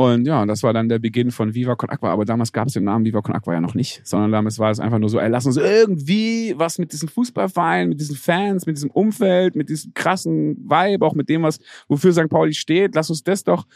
[0.00, 2.10] Und ja, das war dann der Beginn von Viva Con Aqua.
[2.10, 4.70] Aber damals gab es den Namen Viva Con Aqua ja noch nicht, sondern damals war
[4.70, 8.64] es einfach nur so, ey, lass uns irgendwie was mit diesem Fußballverein, mit diesen Fans,
[8.64, 12.30] mit diesem Umfeld, mit diesem krassen Vibe, auch mit dem, was, wofür St.
[12.30, 13.66] Pauli steht, lass uns das doch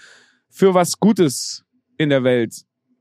[0.48, 1.62] für was Gutes
[1.98, 2.54] in der Welt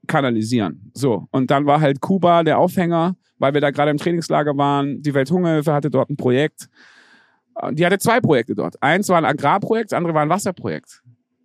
[0.06, 0.92] kanalisieren.
[0.94, 1.30] So.
[1.32, 5.02] Und dann war halt Kuba der Aufhänger, weil wir da gerade im Trainingslager waren.
[5.02, 6.68] Die Welthungerhilfe hatte dort ein Projekt.
[7.72, 8.84] Die hatte zwei Projekte dort.
[8.84, 11.03] Eins war ein Agrarprojekt, das andere war ein Wasserprojekt.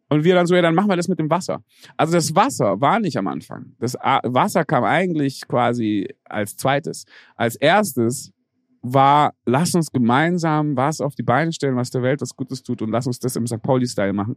[0.09, 1.62] Und wir dann so, ja, dann machen wir das mit dem Wasser.
[1.96, 3.75] Also das Wasser war nicht am Anfang.
[3.79, 7.04] Das Wasser kam eigentlich quasi als zweites.
[7.36, 8.32] Als erstes
[8.81, 12.81] war, lass uns gemeinsam was auf die Beine stellen, was der Welt was Gutes tut
[12.81, 13.62] und lass uns das im St.
[13.62, 14.36] Pauli-Style machen,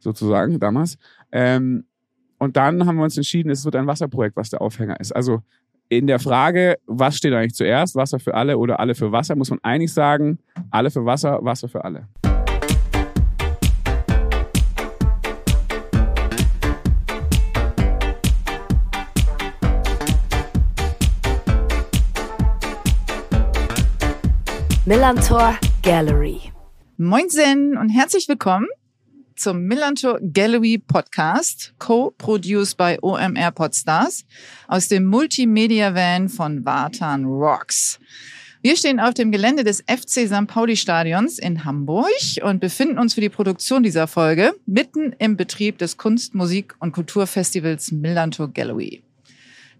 [0.00, 0.96] sozusagen, damals.
[1.30, 1.84] Ähm,
[2.38, 5.12] und dann haben wir uns entschieden, es wird ein Wasserprojekt, was der Aufhänger ist.
[5.14, 5.42] Also
[5.88, 9.50] in der Frage, was steht eigentlich zuerst, Wasser für alle oder alle für Wasser, muss
[9.50, 10.38] man eigentlich sagen,
[10.70, 12.08] alle für Wasser, Wasser für alle.
[24.88, 26.52] Millantor Gallery.
[26.96, 28.68] Moinsen und herzlich willkommen
[29.34, 34.24] zum Millantor Gallery Podcast, co-produced by OMR Podstars
[34.68, 37.98] aus dem Multimedia Van von Vartan Rocks.
[38.62, 40.46] Wir stehen auf dem Gelände des FC St.
[40.46, 42.06] Pauli Stadions in Hamburg
[42.44, 46.92] und befinden uns für die Produktion dieser Folge mitten im Betrieb des Kunst-, Musik- und
[46.92, 49.02] Kulturfestivals Millantor Gallery.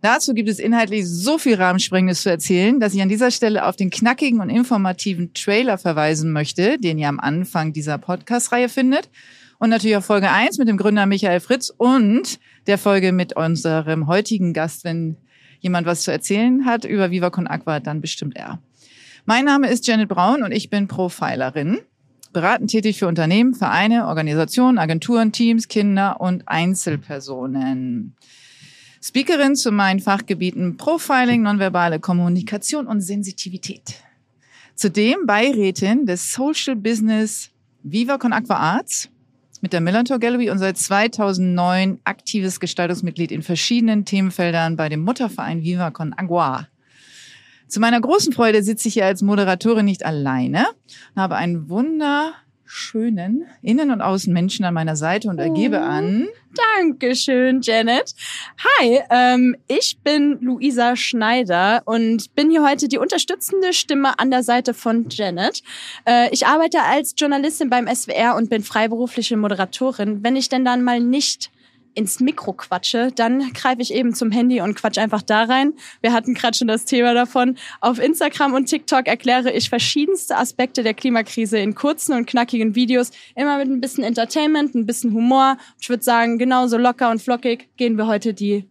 [0.03, 3.77] Dazu gibt es inhaltlich so viel Rahmensprengendes zu erzählen, dass ich an dieser Stelle auf
[3.77, 9.09] den knackigen und informativen Trailer verweisen möchte, den ihr am Anfang dieser Podcast-Reihe findet.
[9.59, 14.07] Und natürlich auch Folge 1 mit dem Gründer Michael Fritz und der Folge mit unserem
[14.07, 15.17] heutigen Gast, wenn
[15.61, 18.61] jemand was zu erzählen hat über Viva Con Aqua, dann bestimmt er.
[19.25, 21.79] Mein Name ist Janet Braun und ich bin Profilerin
[22.37, 28.15] beratend tätig für Unternehmen, Vereine, Organisationen, Agenturen, Teams, Kinder und Einzelpersonen.
[29.09, 34.03] Speakerin zu meinen Fachgebieten Profiling, nonverbale Kommunikation und Sensitivität.
[34.75, 37.51] Zudem Beirätin des Social Business
[37.85, 39.09] Viva Con Aqua Arts
[39.61, 45.63] mit der Millantor Gallery und seit 2009 aktives Gestaltungsmitglied in verschiedenen Themenfeldern bei dem Mutterverein
[45.63, 46.67] Viva Con Agua.
[47.69, 50.67] Zu meiner großen Freude sitze ich hier als Moderatorin nicht alleine
[51.15, 52.35] und habe einen Wunder
[52.67, 56.27] schönen Innen- und Außenmenschen an meiner Seite und ergebe an.
[56.77, 58.15] Dankeschön, Janet.
[58.79, 64.43] Hi, ähm, ich bin Luisa Schneider und bin hier heute die unterstützende Stimme an der
[64.43, 65.63] Seite von Janet.
[66.07, 70.23] Äh, ich arbeite als Journalistin beim SWR und bin freiberufliche Moderatorin.
[70.23, 71.51] Wenn ich denn dann mal nicht
[71.97, 75.73] ins Mikro quatsche, dann greife ich eben zum Handy und quatsch einfach da rein.
[76.03, 77.57] Wir hatten gerade schon das Thema davon.
[77.81, 83.11] Auf Instagram und TikTok erkläre ich verschiedenste Aspekte der Klimakrise in kurzen und knackigen Videos,
[83.35, 85.57] immer mit ein bisschen Entertainment, ein bisschen Humor.
[85.81, 88.69] Ich würde sagen, genauso locker und flockig gehen wir heute die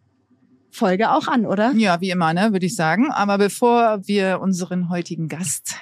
[0.70, 1.72] Folge auch an, oder?
[1.72, 3.10] Ja, wie immer, ne, würde ich sagen.
[3.12, 5.78] Aber bevor wir unseren heutigen Gast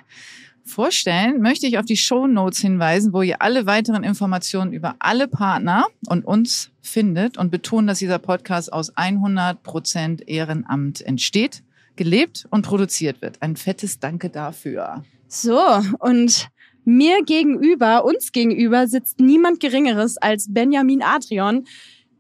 [0.66, 5.28] vorstellen, möchte ich auf die Show Notes hinweisen, wo ihr alle weiteren Informationen über alle
[5.28, 11.64] Partner und uns findet und betonen, dass dieser Podcast aus 100 Prozent Ehrenamt entsteht,
[11.96, 13.42] gelebt und produziert wird.
[13.42, 15.04] Ein fettes Danke dafür.
[15.28, 15.60] So,
[16.00, 16.50] und
[16.86, 21.66] mir gegenüber, uns gegenüber sitzt niemand Geringeres als Benjamin Adrian,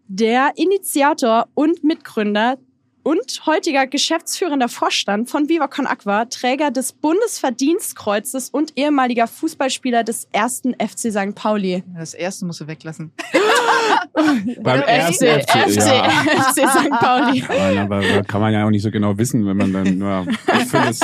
[0.08, 2.58] der Initiator und Mitgründer
[3.04, 10.28] und heutiger geschäftsführender Vorstand von Viva Con Aqua, Träger des Bundesverdienstkreuzes und ehemaliger Fußballspieler des
[10.32, 11.36] ersten FC St.
[11.36, 11.84] Pauli.
[11.96, 13.12] Das erste musst du weglassen.
[14.62, 16.10] Beim ersten FC, FC, ja.
[16.52, 16.90] FC St.
[16.92, 17.44] Pauli.
[17.78, 20.26] Aber, aber kann man ja auch nicht so genau wissen, wenn man dann nur.
[20.48, 21.00] Es.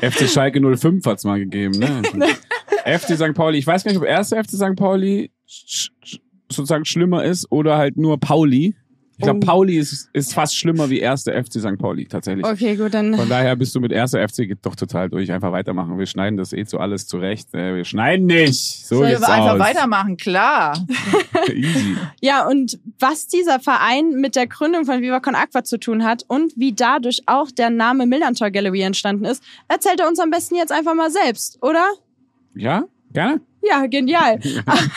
[0.14, 2.02] FC Schalke 05 hat's mal gegeben, ne?
[2.84, 3.34] FC St.
[3.34, 3.58] Pauli.
[3.58, 4.76] Ich weiß gar nicht, ob erste FC St.
[4.76, 5.30] Pauli
[6.50, 8.74] sozusagen schlimmer ist oder halt nur Pauli.
[9.20, 9.40] Ich glaube.
[9.40, 11.78] Pauli ist, ist fast schlimmer wie erste FC St.
[11.78, 12.46] Pauli, tatsächlich.
[12.46, 13.14] Okay, gut, dann.
[13.14, 15.30] Von daher bist du mit erster FC doch total durch.
[15.30, 15.98] Einfach weitermachen.
[15.98, 17.52] Wir schneiden das eh zu alles zurecht.
[17.54, 18.86] Äh, Wir schneiden nicht.
[18.86, 19.58] So Sollen wir einfach aus.
[19.58, 20.16] weitermachen?
[20.16, 20.86] Klar.
[21.52, 21.96] Easy.
[22.22, 26.24] Ja, und was dieser Verein mit der Gründung von Viva Con Aqua zu tun hat
[26.26, 30.54] und wie dadurch auch der Name Millantor Gallery entstanden ist, erzählt er uns am besten
[30.54, 31.84] jetzt einfach mal selbst, oder?
[32.54, 32.84] Ja?
[33.12, 33.40] Gerne?
[33.62, 34.40] Ja, genial.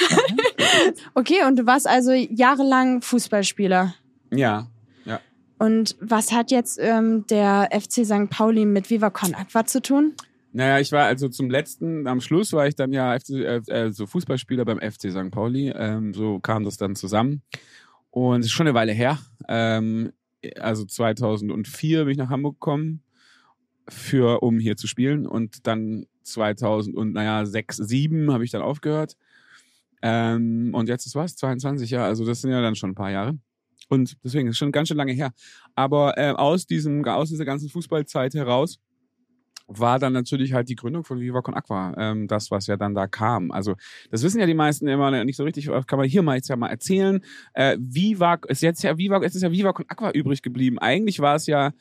[1.13, 3.95] okay, und du warst also jahrelang Fußballspieler.
[4.37, 4.67] Ja.
[5.05, 5.19] Ja.
[5.59, 8.29] Und was hat jetzt ähm, der FC St.
[8.29, 10.13] Pauli mit Viva Con Aqua zu tun?
[10.55, 13.91] Naja, ich war also zum letzten, am Schluss war ich dann ja FC, äh, äh,
[13.91, 15.31] so Fußballspieler beim FC St.
[15.31, 15.73] Pauli.
[15.75, 17.41] Ähm, so kam das dann zusammen.
[18.11, 19.17] Und es ist schon eine Weile her.
[19.47, 20.13] Ähm,
[20.59, 23.01] also 2004 bin ich nach Hamburg gekommen,
[23.89, 25.25] für, um hier zu spielen.
[25.25, 29.17] Und dann 2000 und naja, 6, 7 habe ich dann aufgehört.
[30.03, 31.35] Ähm, und jetzt ist was?
[31.35, 32.07] 22 Jahre.
[32.07, 33.39] Also das sind ja dann schon ein paar Jahre.
[33.93, 35.31] Und deswegen ist schon ganz schön lange her.
[35.75, 38.79] Aber äh, aus diesem, aus dieser ganzen Fußballzeit heraus
[39.67, 42.93] war dann natürlich halt die Gründung von Viva Con Aqua, ähm, das, was ja dann
[42.93, 43.51] da kam.
[43.51, 43.75] Also
[44.11, 46.55] das wissen ja die meisten immer nicht so richtig, kann man hier mal jetzt ja
[46.55, 47.21] mal erzählen.
[47.53, 50.79] Äh, Viva, ist jetzt ja Viva, es ist ja Viva Con Aqua übrig geblieben.
[50.79, 51.71] Eigentlich war es ja,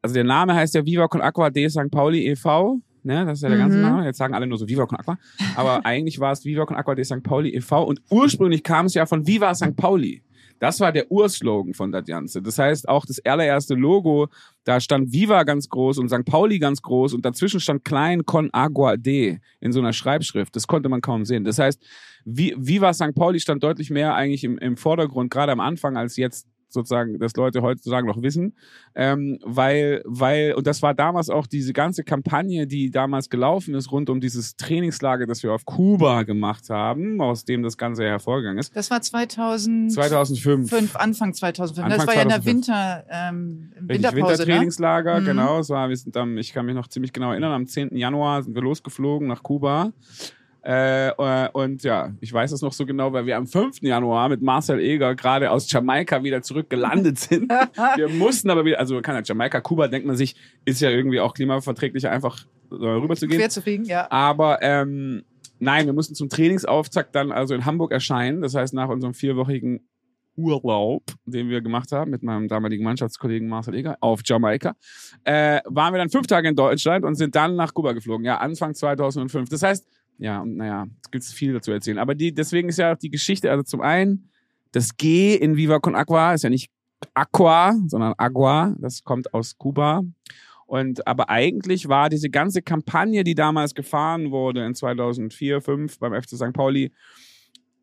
[0.00, 1.90] also der Name heißt ja Viva Con Aqua de St.
[1.90, 3.82] Pauli e.V., Ne, das ist ja der ganze Mhm.
[3.84, 4.04] Name.
[4.04, 5.16] Jetzt sagen alle nur so Viva Con Aqua.
[5.54, 7.22] Aber eigentlich war es Viva Con Aqua de St.
[7.22, 7.84] Pauli e.V.
[7.84, 9.76] Und ursprünglich kam es ja von Viva St.
[9.76, 10.24] Pauli.
[10.58, 12.40] Das war der Urslogan von das Ganze.
[12.42, 14.28] Das heißt, auch das allererste Logo,
[14.64, 16.24] da stand Viva ganz groß und St.
[16.24, 20.56] Pauli ganz groß und dazwischen stand klein Con Agua de in so einer Schreibschrift.
[20.56, 21.44] Das konnte man kaum sehen.
[21.44, 21.82] Das heißt,
[22.24, 23.14] Vi- Viva St.
[23.14, 27.34] Pauli stand deutlich mehr eigentlich im, im Vordergrund, gerade am Anfang, als jetzt sozusagen, dass
[27.36, 28.54] Leute heutzutage noch wissen.
[28.94, 33.92] Ähm, weil, weil, und das war damals auch diese ganze Kampagne, die damals gelaufen ist,
[33.92, 38.58] rund um dieses Trainingslager, das wir auf Kuba gemacht haben, aus dem das Ganze hervorgegangen
[38.58, 38.74] ist.
[38.76, 40.96] Das war 2005, 2005.
[40.96, 41.84] Anfang 2005.
[41.84, 42.66] Anfang das war ja in der 2005.
[42.68, 44.28] Winter, ähm, Winterpause, ne?
[44.30, 45.24] Wintertrainingslager, Mhm.
[45.24, 45.58] genau.
[45.60, 47.96] Es war, wir sind am, ich kann mich noch ziemlich genau erinnern, am 10.
[47.96, 49.92] Januar sind wir losgeflogen nach Kuba.
[50.66, 53.82] Äh, äh, und ja, ich weiß es noch so genau, weil wir am 5.
[53.82, 57.48] Januar mit Marcel Eger gerade aus Jamaika wieder zurück gelandet sind.
[57.96, 60.34] wir mussten aber wieder, also kann ja Jamaika, Kuba, denkt man sich,
[60.64, 63.38] ist ja irgendwie auch klimaverträglicher, einfach äh, rüber zu gehen.
[63.38, 64.10] Quer zu fliegen, ja.
[64.10, 65.22] Aber ähm,
[65.60, 68.42] nein, wir mussten zum Trainingsauftakt dann also in Hamburg erscheinen.
[68.42, 69.86] Das heißt, nach unserem vierwöchigen
[70.36, 74.74] Urlaub, den wir gemacht haben mit meinem damaligen Mannschaftskollegen Marcel Eger auf Jamaika,
[75.22, 78.26] äh, waren wir dann fünf Tage in Deutschland und sind dann nach Kuba geflogen.
[78.26, 79.48] Ja, Anfang 2005.
[79.48, 79.86] Das heißt,
[80.18, 81.98] ja, und naja, es gibt viel dazu erzählen.
[81.98, 84.30] Aber die, deswegen ist ja auch die Geschichte, also zum einen,
[84.72, 86.70] das G in Viva Con Aqua ist ja nicht
[87.14, 88.74] Aqua, sondern Agua.
[88.78, 90.02] Das kommt aus Kuba.
[90.66, 96.20] Und aber eigentlich war diese ganze Kampagne, die damals gefahren wurde in 2004, 2005 beim
[96.20, 96.52] FC St.
[96.52, 96.92] Pauli,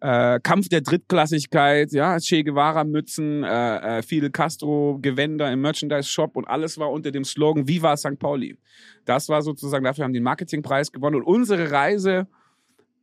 [0.03, 6.09] äh, Kampf der Drittklassigkeit, ja, Che Guevara Mützen, äh, äh, Fidel Castro Gewänder im Merchandise
[6.09, 8.19] Shop und alles war unter dem Slogan Viva St.
[8.19, 8.57] Pauli.
[9.05, 12.27] Das war sozusagen, dafür haben die den Marketingpreis gewonnen und unsere Reise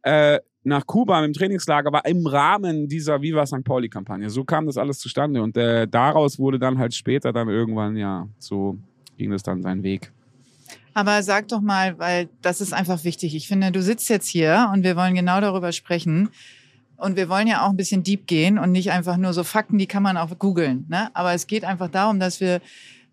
[0.03, 3.65] äh, nach Kuba im Trainingslager war im Rahmen dieser Viva St.
[3.65, 4.29] Pauli Kampagne.
[4.29, 8.29] So kam das alles zustande und äh, daraus wurde dann halt später dann irgendwann ja
[8.39, 8.77] so
[9.17, 10.13] ging das dann seinen Weg.
[10.93, 13.35] Aber sag doch mal, weil das ist einfach wichtig.
[13.35, 16.29] Ich finde, du sitzt jetzt hier und wir wollen genau darüber sprechen.
[17.01, 19.79] Und wir wollen ja auch ein bisschen deep gehen und nicht einfach nur so Fakten,
[19.79, 20.87] die kann man auch googeln.
[20.89, 21.11] Ne?
[21.15, 22.61] Aber es geht einfach darum, dass wir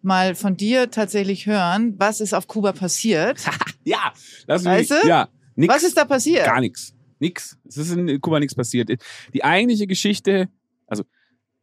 [0.02, 3.40] mal von dir tatsächlich hören, was ist auf Kuba passiert.
[3.84, 4.12] Ja,
[4.48, 5.08] lass mich, Weißt du?
[5.08, 6.44] ja, nix, Was ist da passiert?
[6.46, 7.58] gar nichts, nix.
[7.66, 8.90] Es ist in Kuba nichts passiert.
[9.34, 10.50] Die eigentliche Geschichte,
[10.88, 11.06] also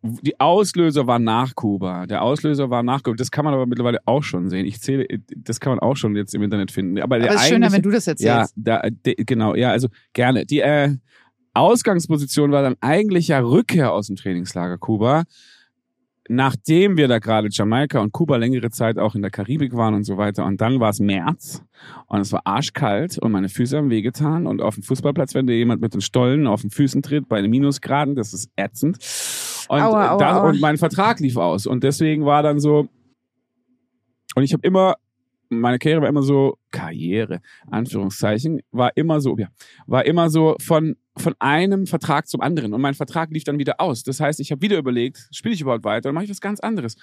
[0.02, 2.06] die Auslöser war nach Kuba.
[2.06, 3.16] Der Auslöser war nach Kuba.
[3.16, 4.64] Das kann man aber mittlerweile auch schon sehen.
[4.64, 5.06] Ich zähle,
[5.36, 6.98] das kann man auch schon jetzt im Internet finden.
[7.00, 8.54] Aber, Aber es ist schöner, wenn du das Ja, erzählst.
[8.56, 10.46] da, de, genau, ja, also gerne.
[10.46, 10.96] Die äh,
[11.54, 15.24] Ausgangsposition war dann eigentlich ja Rückkehr aus dem Trainingslager Kuba.
[16.26, 20.04] Nachdem wir da gerade Jamaika und Kuba längere Zeit auch in der Karibik waren und
[20.04, 20.46] so weiter.
[20.46, 21.62] Und dann war es März
[22.06, 24.46] und es war arschkalt und meine Füße haben wehgetan.
[24.46, 27.42] Und auf dem Fußballplatz, wenn dir jemand mit den Stollen auf den Füßen tritt, bei
[27.42, 28.96] den Minusgraden, das ist ätzend.
[29.68, 30.48] Und, Aua, aua, da, aua.
[30.48, 31.66] und mein Vertrag lief aus.
[31.66, 32.88] Und deswegen war dann so,
[34.34, 34.94] und ich habe immer,
[35.60, 37.40] meine Karriere war immer so, Karriere,
[37.70, 39.48] Anführungszeichen, war immer so, ja,
[39.86, 42.72] war immer so von, von einem Vertrag zum anderen.
[42.72, 44.02] Und mein Vertrag lief dann wieder aus.
[44.02, 46.60] Das heißt, ich habe wieder überlegt, spiele ich überhaupt weiter oder mache ich was ganz
[46.60, 46.96] anderes?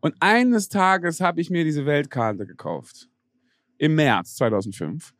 [0.00, 3.08] Und eines Tages habe ich mir diese Weltkarte gekauft.
[3.78, 5.12] Im März 2005.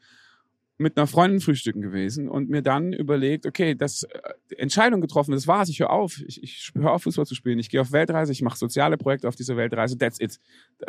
[0.79, 5.47] Mit einer Freundin frühstücken gewesen und mir dann überlegt, okay, das äh, Entscheidung getroffen, das
[5.47, 6.21] war's, ich höre auf.
[6.27, 7.59] Ich, ich höre auf, Fußball zu spielen.
[7.59, 9.97] Ich gehe auf Weltreise, ich mache soziale Projekte auf dieser Weltreise.
[9.97, 10.39] That's it.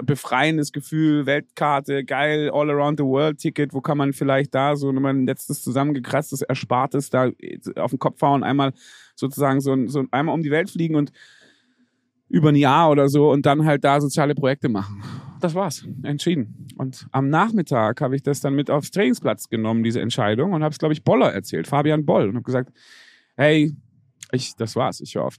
[0.04, 4.92] Befreiendes Gefühl, Weltkarte, geil, all around the world Ticket, wo kann man vielleicht da so
[4.92, 7.32] nochmal ein letztes zusammengekratztes, erspartes da
[7.78, 8.74] auf den Kopf hauen, einmal
[9.16, 11.14] sozusagen so, ein- so ein- einmal um die Welt fliegen und
[12.28, 15.02] über ein Jahr oder so und dann halt da soziale Projekte machen.
[15.40, 15.88] Das war's.
[16.04, 16.68] Entschieden.
[16.78, 20.72] Und am Nachmittag habe ich das dann mit aufs Trainingsplatz genommen, diese Entscheidung, und habe
[20.72, 22.72] es, glaube ich, Boller erzählt, Fabian Boll, und habe gesagt,
[23.36, 23.74] hey,
[24.32, 25.38] ich, das war's, ich höre auf.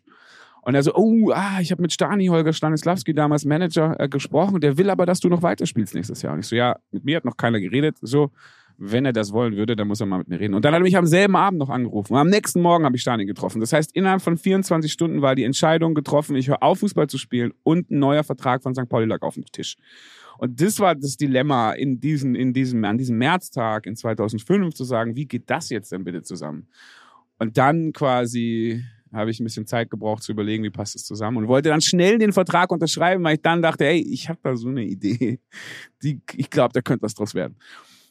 [0.62, 4.60] Und er so, oh, ah, ich habe mit Stani Holger Stanislawski damals Manager äh, gesprochen,
[4.60, 6.34] der will aber, dass du noch weiterspielst nächstes Jahr.
[6.34, 7.96] Und ich so, ja, mit mir hat noch keiner geredet.
[8.02, 8.30] So,
[8.78, 10.54] wenn er das wollen würde, dann muss er mal mit mir reden.
[10.54, 12.14] Und dann hat er mich am selben Abend noch angerufen.
[12.14, 13.60] Und am nächsten Morgen habe ich Stani getroffen.
[13.60, 17.18] Das heißt, innerhalb von 24 Stunden war die Entscheidung getroffen, ich höre auf, Fußball zu
[17.18, 18.88] spielen und ein neuer Vertrag von St.
[18.88, 19.76] Pauli lag auf dem Tisch.
[20.38, 24.84] Und das war das Dilemma in diesem, in diesem, an diesem Märztag in 2005 zu
[24.84, 26.68] sagen, wie geht das jetzt denn bitte zusammen?
[27.40, 31.38] Und dann quasi habe ich ein bisschen Zeit gebraucht zu überlegen, wie passt das zusammen
[31.38, 34.54] und wollte dann schnell den Vertrag unterschreiben, weil ich dann dachte, hey, ich habe da
[34.54, 35.40] so eine Idee,
[36.02, 37.56] die, ich glaube, da könnte was draus werden.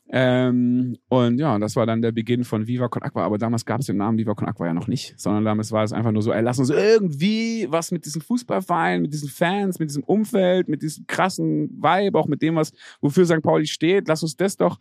[0.09, 3.23] Ähm, und ja, das war dann der Beginn von Viva Con Aqua.
[3.23, 5.83] Aber damals gab es den Namen Viva Con Aqua ja noch nicht, sondern damals war
[5.83, 9.79] es einfach nur so, ey, lass uns irgendwie was mit diesen Fußballvereinen, mit diesen Fans,
[9.79, 12.71] mit diesem Umfeld, mit diesem krassen Vibe, auch mit dem, was,
[13.01, 13.41] wofür St.
[13.41, 14.79] Pauli steht, lass uns das doch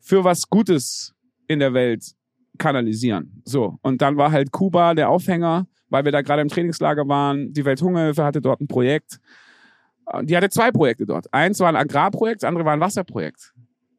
[0.00, 1.14] für was Gutes
[1.46, 2.14] in der Welt
[2.58, 3.42] kanalisieren.
[3.44, 3.78] So.
[3.82, 7.52] Und dann war halt Kuba der Aufhänger, weil wir da gerade im Trainingslager waren.
[7.54, 9.18] Die Welthungerhilfe hatte dort ein Projekt.
[10.22, 11.32] Die hatte zwei Projekte dort.
[11.32, 13.54] Eins war ein Agrarprojekt, das andere war ein Wasserprojekt.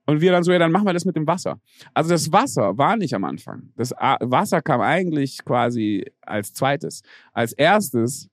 [0.09, 1.59] Und wir dann so, ja, dann machen wir das mit dem Wasser.
[1.93, 3.69] Also das Wasser war nicht am Anfang.
[3.75, 7.03] Das Wasser kam eigentlich quasi als zweites.
[7.31, 8.27] Als erstes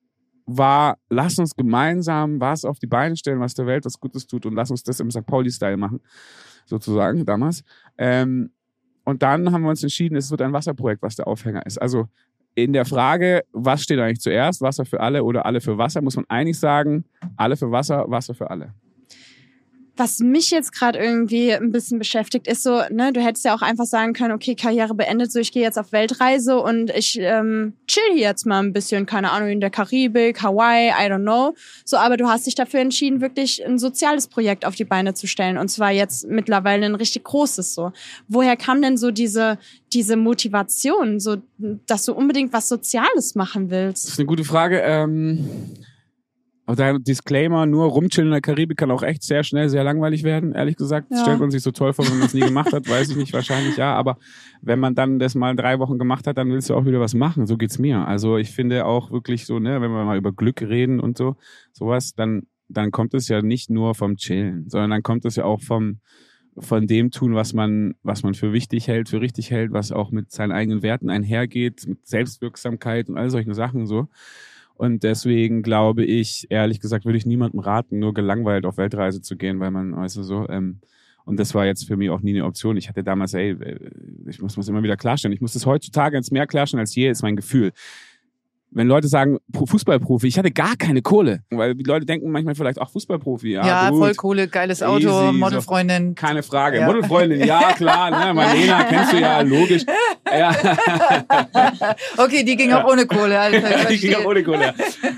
[0.46, 4.46] war, lass uns gemeinsam was auf die Beine stellen, was der Welt was Gutes tut
[4.46, 5.26] und lass uns das im St.
[5.26, 6.00] Pauli-Style machen,
[6.64, 7.62] sozusagen damals.
[7.98, 8.52] Ähm,
[9.04, 11.76] und dann haben wir uns entschieden, es wird ein Wasserprojekt, was der Aufhänger ist.
[11.76, 12.08] Also
[12.54, 16.16] in der Frage, was steht eigentlich zuerst, Wasser für alle oder alle für Wasser, muss
[16.16, 17.04] man eigentlich sagen,
[17.36, 18.72] alle für Wasser, Wasser für alle.
[19.96, 23.62] Was mich jetzt gerade irgendwie ein bisschen beschäftigt, ist so, ne, du hättest ja auch
[23.62, 27.74] einfach sagen können, okay, Karriere beendet, so ich gehe jetzt auf Weltreise und ich ähm,
[27.86, 31.54] chill hier jetzt mal ein bisschen, keine Ahnung, in der Karibik, Hawaii, I don't know.
[31.84, 35.26] So, aber du hast dich dafür entschieden, wirklich ein soziales Projekt auf die Beine zu
[35.26, 35.58] stellen.
[35.58, 37.92] Und zwar jetzt mittlerweile ein richtig großes so.
[38.28, 39.58] Woher kam denn so diese,
[39.92, 41.36] diese Motivation, so
[41.86, 44.04] dass du unbedingt was Soziales machen willst?
[44.04, 44.80] Das ist eine gute Frage.
[44.80, 45.48] Ähm
[46.66, 50.24] aber der Disclaimer, nur rumchillen in der Karibik kann auch echt sehr schnell sehr langweilig
[50.24, 51.06] werden, ehrlich gesagt.
[51.12, 51.18] Ja.
[51.22, 53.32] Stellt man sich so toll vor, wenn man es nie gemacht hat, weiß ich nicht,
[53.32, 53.94] wahrscheinlich ja.
[53.94, 54.18] Aber
[54.62, 57.14] wenn man dann das mal drei Wochen gemacht hat, dann willst du auch wieder was
[57.14, 57.46] machen.
[57.46, 58.06] So geht's mir.
[58.06, 61.36] Also ich finde auch wirklich so, ne, wenn wir mal über Glück reden und so,
[61.72, 65.44] sowas, dann, dann kommt es ja nicht nur vom Chillen, sondern dann kommt es ja
[65.44, 66.00] auch vom,
[66.58, 70.10] von dem tun, was man, was man für wichtig hält, für richtig hält, was auch
[70.10, 74.08] mit seinen eigenen Werten einhergeht, mit Selbstwirksamkeit und all solchen Sachen so.
[74.76, 79.36] Und deswegen glaube ich, ehrlich gesagt, würde ich niemandem raten, nur gelangweilt auf Weltreise zu
[79.36, 80.80] gehen, weil man, weißt du, so, ähm,
[81.24, 82.76] und das war jetzt für mich auch nie eine Option.
[82.76, 83.90] Ich hatte damals, ey, äh,
[84.28, 85.32] ich muss es immer wieder klarstellen.
[85.32, 87.72] Ich muss das heutzutage ins mehr klarstellen als je, ist mein Gefühl
[88.76, 92.78] wenn Leute sagen Fußballprofi, ich hatte gar keine Kohle, weil die Leute denken manchmal vielleicht
[92.78, 93.52] auch Fußballprofi.
[93.52, 96.08] Ja, ja voll Kohle, geiles Auto, Easy, Modelfreundin.
[96.08, 96.86] So, keine Frage, ja.
[96.86, 99.82] Modelfreundin, ja klar, ne, Marlena kennst du ja, logisch.
[100.30, 100.54] Ja.
[102.18, 103.38] Okay, die ging auch ohne Kohle.
[103.40, 104.74] Alter, die ging auch ohne Kohle.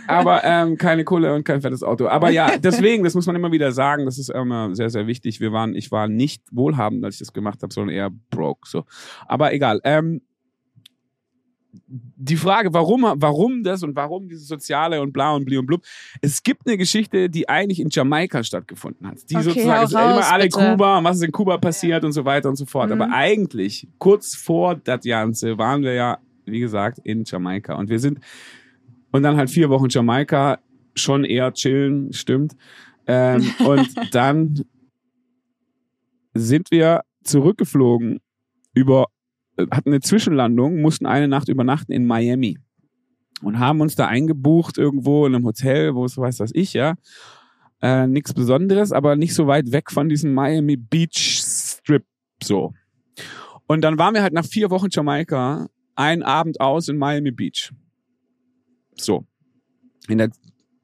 [0.06, 2.06] Aber ähm, keine Kohle und kein fettes Auto.
[2.08, 5.40] Aber ja, deswegen, das muss man immer wieder sagen, das ist immer sehr, sehr wichtig.
[5.40, 8.68] Wir waren, ich war nicht wohlhabend, als ich das gemacht habe, sondern eher broke.
[8.68, 8.84] So,
[9.26, 9.80] aber egal.
[9.84, 10.20] Ähm,
[11.86, 15.82] die Frage, warum, warum das und warum dieses Soziale und bla und bli und blub.
[16.20, 19.18] Es gibt eine Geschichte, die eigentlich in Jamaika stattgefunden hat.
[19.30, 20.58] Die okay, sozusagen raus, immer alle bitte.
[20.58, 22.90] Kuba und was ist in Kuba passiert und so weiter und so fort.
[22.90, 23.02] Mhm.
[23.02, 27.74] Aber eigentlich, kurz vor das Ganze, waren wir ja, wie gesagt, in Jamaika.
[27.74, 28.20] Und wir sind,
[29.10, 30.58] und dann halt vier Wochen Jamaika,
[30.94, 32.56] schon eher chillen, stimmt.
[33.06, 34.64] Ähm, und dann
[36.34, 38.20] sind wir zurückgeflogen
[38.74, 39.06] über
[39.70, 42.58] hatten eine Zwischenlandung, mussten eine Nacht übernachten in Miami
[43.42, 46.94] und haben uns da eingebucht irgendwo in einem Hotel, wo es weiß was ich, ja.
[47.80, 52.04] Äh, Nichts Besonderes, aber nicht so weit weg von diesem Miami Beach Strip
[52.42, 52.72] so.
[53.66, 57.72] Und dann waren wir halt nach vier Wochen Jamaika einen Abend aus in Miami Beach.
[58.94, 59.26] So.
[60.08, 60.30] In der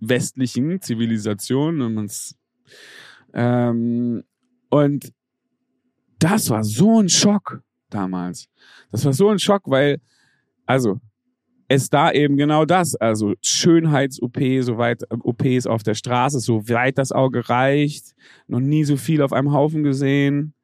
[0.00, 1.80] westlichen Zivilisation.
[1.80, 2.36] Und, man's,
[3.32, 4.22] ähm,
[4.68, 5.12] und
[6.18, 7.62] das war so ein Schock
[7.94, 8.48] damals.
[8.90, 10.00] Das war so ein Schock, weil,
[10.66, 11.00] also,
[11.68, 17.12] es da eben genau das, also Schönheits-OP, soweit OPs auf der Straße, so weit das
[17.12, 18.14] Auge reicht,
[18.46, 20.54] noch nie so viel auf einem Haufen gesehen.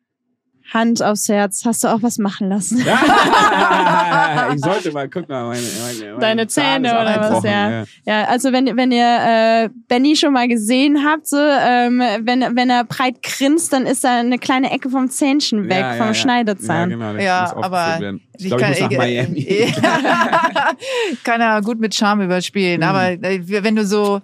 [0.73, 2.79] Hand aufs Herz, hast du auch was machen lassen?
[4.55, 7.85] ich sollte mal gucken, mal meine, meine, meine Deine Zähne oder was, abgebrochen, ja.
[8.05, 12.71] Ja, also wenn, wenn ihr äh, Benny schon mal gesehen habt, so, ähm, wenn, wenn
[12.71, 16.07] er breit grinst, dann ist da eine kleine Ecke vom Zähnchen weg, Ja, ja, vom
[16.09, 16.14] ja.
[16.14, 16.90] Schneidezahn.
[16.90, 18.21] Ja, genau, das Ja, muss aber werden.
[18.38, 19.40] Ich glaube, ich muss kann- nach Miami.
[19.49, 19.73] äh,
[21.25, 22.87] kann er gut mit Charme überspielen, Mhm.
[22.87, 24.21] aber äh, wenn du so,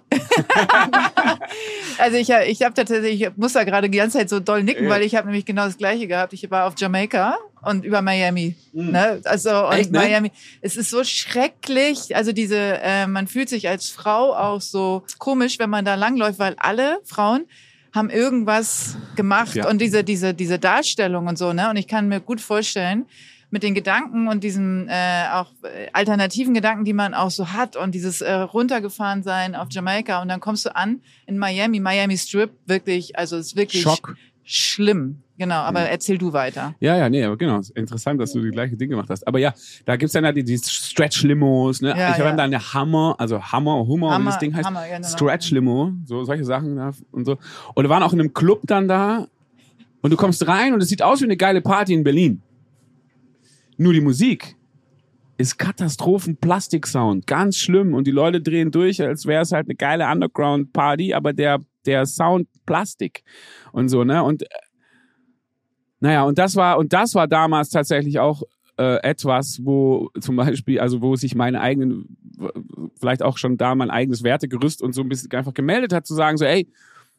[1.97, 4.85] also ich, ich habe tatsächlich, ich muss da gerade die ganze Zeit so doll nicken,
[4.85, 4.89] Ja.
[4.89, 6.33] weil ich habe nämlich genau das Gleiche gehabt.
[6.33, 8.91] Ich war auf Jamaika und über Miami, Mhm.
[8.91, 9.21] ne?
[9.25, 9.99] Also und Echt, ne?
[9.99, 10.31] Miami,
[10.61, 12.15] es ist so schrecklich.
[12.15, 16.39] Also diese, äh, man fühlt sich als Frau auch so komisch, wenn man da langläuft,
[16.39, 17.45] weil alle Frauen
[17.93, 19.69] haben irgendwas gemacht Ja.
[19.69, 21.69] und diese diese diese Darstellung und so, ne?
[21.69, 23.05] Und ich kann mir gut vorstellen,
[23.49, 27.75] mit den Gedanken und diesen äh, auch äh, alternativen Gedanken, die man auch so hat
[27.77, 32.17] und dieses äh, runtergefahren sein auf Jamaika und dann kommst du an in Miami, Miami
[32.17, 34.15] Strip, wirklich, also es ist wirklich Schock.
[34.43, 35.21] schlimm.
[35.39, 35.85] Genau, aber Ja.
[35.87, 36.73] erzähl du weiter.
[36.79, 37.61] Ja, ja, nee, aber genau.
[37.75, 39.27] Interessant, dass du die gleiche Dinge gemacht hast.
[39.27, 39.53] Aber ja,
[39.85, 41.89] da gibt's dann halt die, die Stretch-Limos, ne?
[41.89, 42.29] Ja, ich habe ja.
[42.31, 44.65] dann eine Hammer, also Hammer, Hummer, wie Hammer, das Ding heißt.
[44.65, 45.07] Hammer, genau.
[45.07, 47.37] Stretch-Limo, so solche Sachen da und so.
[47.75, 49.27] Und wir waren auch in einem Club dann da.
[50.01, 52.41] Und du kommst rein und es sieht aus wie eine geile Party in Berlin.
[53.77, 54.55] Nur die Musik
[55.37, 57.27] ist Katastrophen-Plastik-Sound.
[57.27, 57.93] Ganz schlimm.
[57.93, 62.05] Und die Leute drehen durch, als wäre es halt eine geile Underground-Party, aber der, der
[62.05, 63.23] Sound Plastik
[63.71, 64.23] und so, ne?
[64.23, 64.47] Und äh,
[65.99, 68.43] naja, und das war, und das war damals tatsächlich auch
[68.77, 72.17] äh, etwas, wo zum Beispiel, also wo sich meine eigenen,
[72.99, 76.13] vielleicht auch schon da mein eigenes Wertegerüst und so ein bisschen einfach gemeldet hat, zu
[76.13, 76.67] sagen, so, ey,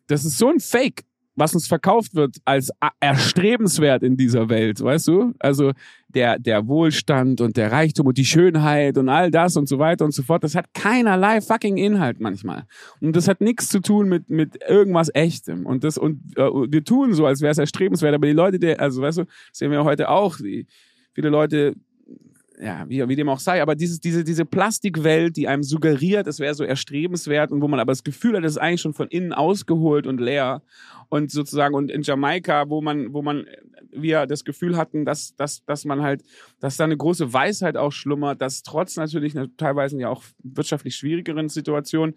[0.06, 1.04] das ist so ein Fake
[1.38, 5.34] was uns verkauft wird als erstrebenswert in dieser Welt, weißt du?
[5.38, 5.72] Also
[6.08, 10.04] der, der Wohlstand und der Reichtum und die Schönheit und all das und so weiter
[10.04, 12.64] und so fort, das hat keinerlei fucking Inhalt manchmal.
[13.00, 15.66] Und das hat nichts zu tun mit, mit irgendwas Echtem.
[15.66, 18.78] Und das, und äh, wir tun so, als wäre es erstrebenswert, aber die Leute, die,
[18.78, 20.66] also weißt du, sehen wir heute auch, die,
[21.12, 21.74] viele Leute
[22.60, 26.40] ja, wie, wie dem auch sei, aber dieses, diese, diese Plastikwelt, die einem suggeriert, es
[26.40, 29.08] wäre so erstrebenswert und wo man aber das Gefühl hat, es ist eigentlich schon von
[29.08, 30.62] innen ausgeholt und leer.
[31.08, 33.46] Und sozusagen, und in Jamaika, wo man, wo man,
[33.90, 36.22] wir das Gefühl hatten, dass, dass, dass man halt,
[36.60, 41.48] dass da eine große Weisheit auch schlummert, dass trotz natürlich teilweise ja auch wirtschaftlich schwierigeren
[41.48, 42.14] Situationen,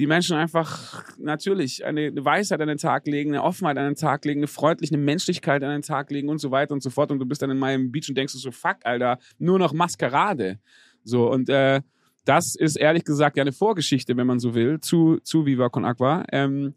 [0.00, 4.24] die Menschen einfach natürlich eine Weisheit an den Tag legen, eine Offenheit an den Tag
[4.24, 7.10] legen, eine freundliche, eine Menschlichkeit an den Tag legen und so weiter und so fort.
[7.10, 10.58] Und du bist dann in meinem Beach und denkst so, fuck, Alter, nur noch Maskerade.
[11.04, 11.82] So, und äh,
[12.24, 15.84] das ist ehrlich gesagt ja eine Vorgeschichte, wenn man so will, zu, zu Viva Con
[15.84, 16.72] Aqua, ähm,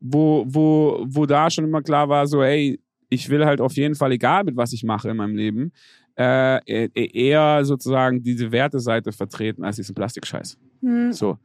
[0.00, 3.94] wo, wo, wo da schon immer klar war, so, ey, ich will halt auf jeden
[3.94, 5.70] Fall, egal mit was ich mache in meinem Leben,
[6.18, 10.58] äh, e, e, eher sozusagen diese Werteseite vertreten als diesen Plastikscheiß.
[10.80, 11.12] Hm.
[11.12, 11.38] So.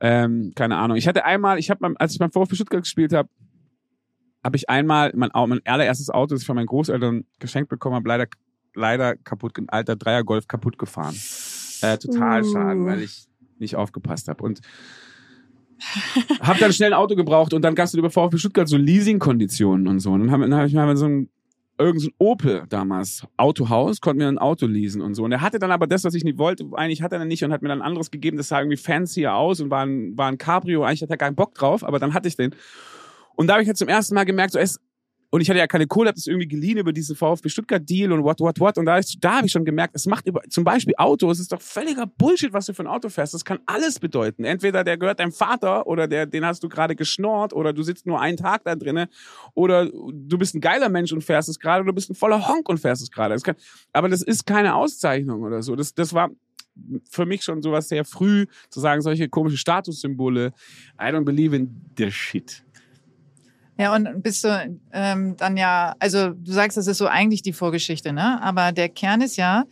[0.00, 0.96] Ähm, keine Ahnung.
[0.96, 3.28] Ich hatte einmal, ich habe, als ich beim VfB Stuttgart gespielt habe,
[4.42, 8.08] habe ich einmal mein, mein allererstes Auto, das ich von meinen Großeltern geschenkt bekommen habe,
[8.08, 8.26] leider
[8.74, 11.14] leider kaputt, ein alter Dreiergolf kaputt gefahren.
[11.82, 12.52] Äh, total uh.
[12.52, 13.26] schade, weil ich
[13.58, 14.42] nicht aufgepasst habe.
[14.42, 14.60] Und
[16.40, 19.88] hab dann schnell ein Auto gebraucht und dann gab es über VfB Stuttgart so Leasing-Konditionen
[19.88, 20.12] und so.
[20.12, 21.30] Und dann habe hab ich mal so ein
[21.80, 25.24] irgend so Opel damals, Autohaus, konnte mir ein Auto leasen und so.
[25.24, 27.42] Und er hatte dann aber das, was ich nicht wollte, eigentlich hat er dann nicht
[27.42, 30.16] und hat mir dann ein anderes gegeben, das sah irgendwie fancier aus und war ein,
[30.16, 30.84] war ein Cabrio.
[30.84, 32.54] Eigentlich hat er keinen Bock drauf, aber dann hatte ich den.
[33.34, 34.78] Und da habe ich jetzt zum ersten Mal gemerkt, so es,
[35.30, 38.10] und ich hatte ja keine Kohle, habe das irgendwie geliehen über diesen VfB Stuttgart Deal
[38.10, 38.78] und what, what, what.
[38.78, 41.38] Und da, ist, da habe ich schon gemerkt, es macht über, zum Beispiel Auto, es
[41.38, 43.34] ist doch völliger Bullshit, was du für ein Auto fährst.
[43.34, 44.44] Das kann alles bedeuten.
[44.44, 48.06] Entweder der gehört deinem Vater oder der, den hast du gerade geschnort oder du sitzt
[48.06, 49.06] nur einen Tag da drinnen
[49.54, 52.48] oder du bist ein geiler Mensch und fährst es gerade oder du bist ein voller
[52.48, 53.36] Honk und fährst es gerade.
[53.92, 55.76] Aber das ist keine Auszeichnung oder so.
[55.76, 56.30] Das, das war,
[57.10, 60.52] für mich schon sowas sehr früh zu sagen, solche komische Statussymbole.
[60.98, 62.62] I don't believe in the shit.
[63.80, 67.54] Ja, und bist du ähm, dann ja, also du sagst, das ist so eigentlich die
[67.54, 68.40] Vorgeschichte, ne?
[68.42, 69.64] Aber der Kern ist ja,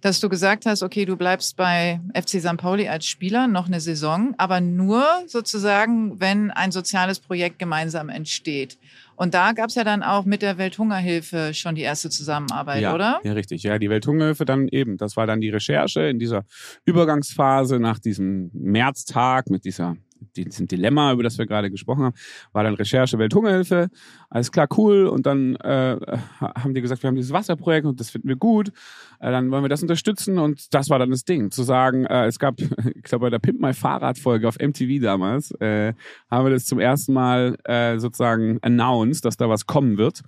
[0.00, 2.56] dass du gesagt hast, okay, du bleibst bei FC St.
[2.56, 8.78] Pauli als Spieler noch eine Saison, aber nur sozusagen, wenn ein soziales Projekt gemeinsam entsteht.
[9.14, 12.92] Und da gab es ja dann auch mit der Welthungerhilfe schon die erste Zusammenarbeit, ja,
[12.94, 13.20] oder?
[13.22, 13.62] Ja, richtig.
[13.62, 14.96] Ja, die Welthungerhilfe dann eben.
[14.96, 16.44] Das war dann die Recherche in dieser
[16.84, 19.96] Übergangsphase nach diesem Märztag mit dieser
[20.36, 22.14] diesem Dilemma, über das wir gerade gesprochen haben,
[22.52, 23.88] war dann Recherche Welthungerhilfe.
[24.30, 25.06] Alles klar, cool.
[25.06, 25.98] Und dann äh,
[26.40, 28.68] haben die gesagt, wir haben dieses Wasserprojekt und das finden wir gut.
[29.20, 30.38] Äh, dann wollen wir das unterstützen.
[30.38, 32.60] Und das war dann das Ding, zu sagen, äh, es gab,
[32.94, 35.94] ich glaube, bei der Pimp My Fahrrad-Folge auf MTV damals, äh,
[36.30, 40.22] haben wir das zum ersten Mal äh, sozusagen announced, dass da was kommen wird.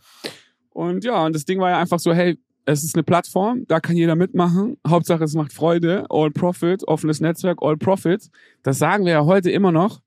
[0.71, 3.81] Und ja, und das Ding war ja einfach so, hey, es ist eine Plattform, da
[3.81, 4.79] kann jeder mitmachen.
[4.87, 6.07] Hauptsache, es macht Freude.
[6.09, 8.31] All Profit, offenes Netzwerk, All Profit.
[8.63, 10.01] Das sagen wir ja heute immer noch.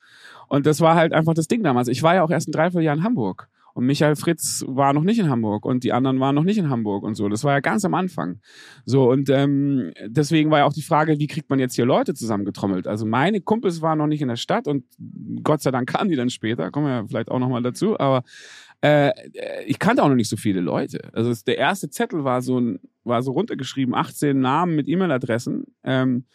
[0.47, 1.87] Und das war halt einfach das Ding damals.
[1.87, 3.49] Ich war ja auch erst ein Dreivierteljahr in Hamburg.
[3.77, 6.67] Und Michael Fritz war noch nicht in Hamburg und die anderen waren noch nicht in
[6.67, 7.29] Hamburg und so.
[7.29, 8.39] Das war ja ganz am Anfang.
[8.85, 12.15] So, und ähm, deswegen war ja auch die Frage, wie kriegt man jetzt hier Leute
[12.15, 12.87] zusammengetrommelt?
[12.87, 14.85] Also meine Kumpels waren noch nicht in der Stadt und
[15.43, 18.23] Gott sei Dank kamen die dann später, kommen wir ja vielleicht auch nochmal dazu, aber
[18.81, 19.11] äh,
[19.65, 21.09] ich kannte auch noch nicht so viele Leute.
[21.13, 25.65] Also der erste Zettel war so, ein, war so runtergeschrieben, 18 Namen mit E-Mail-Adressen.
[25.83, 26.25] Ähm,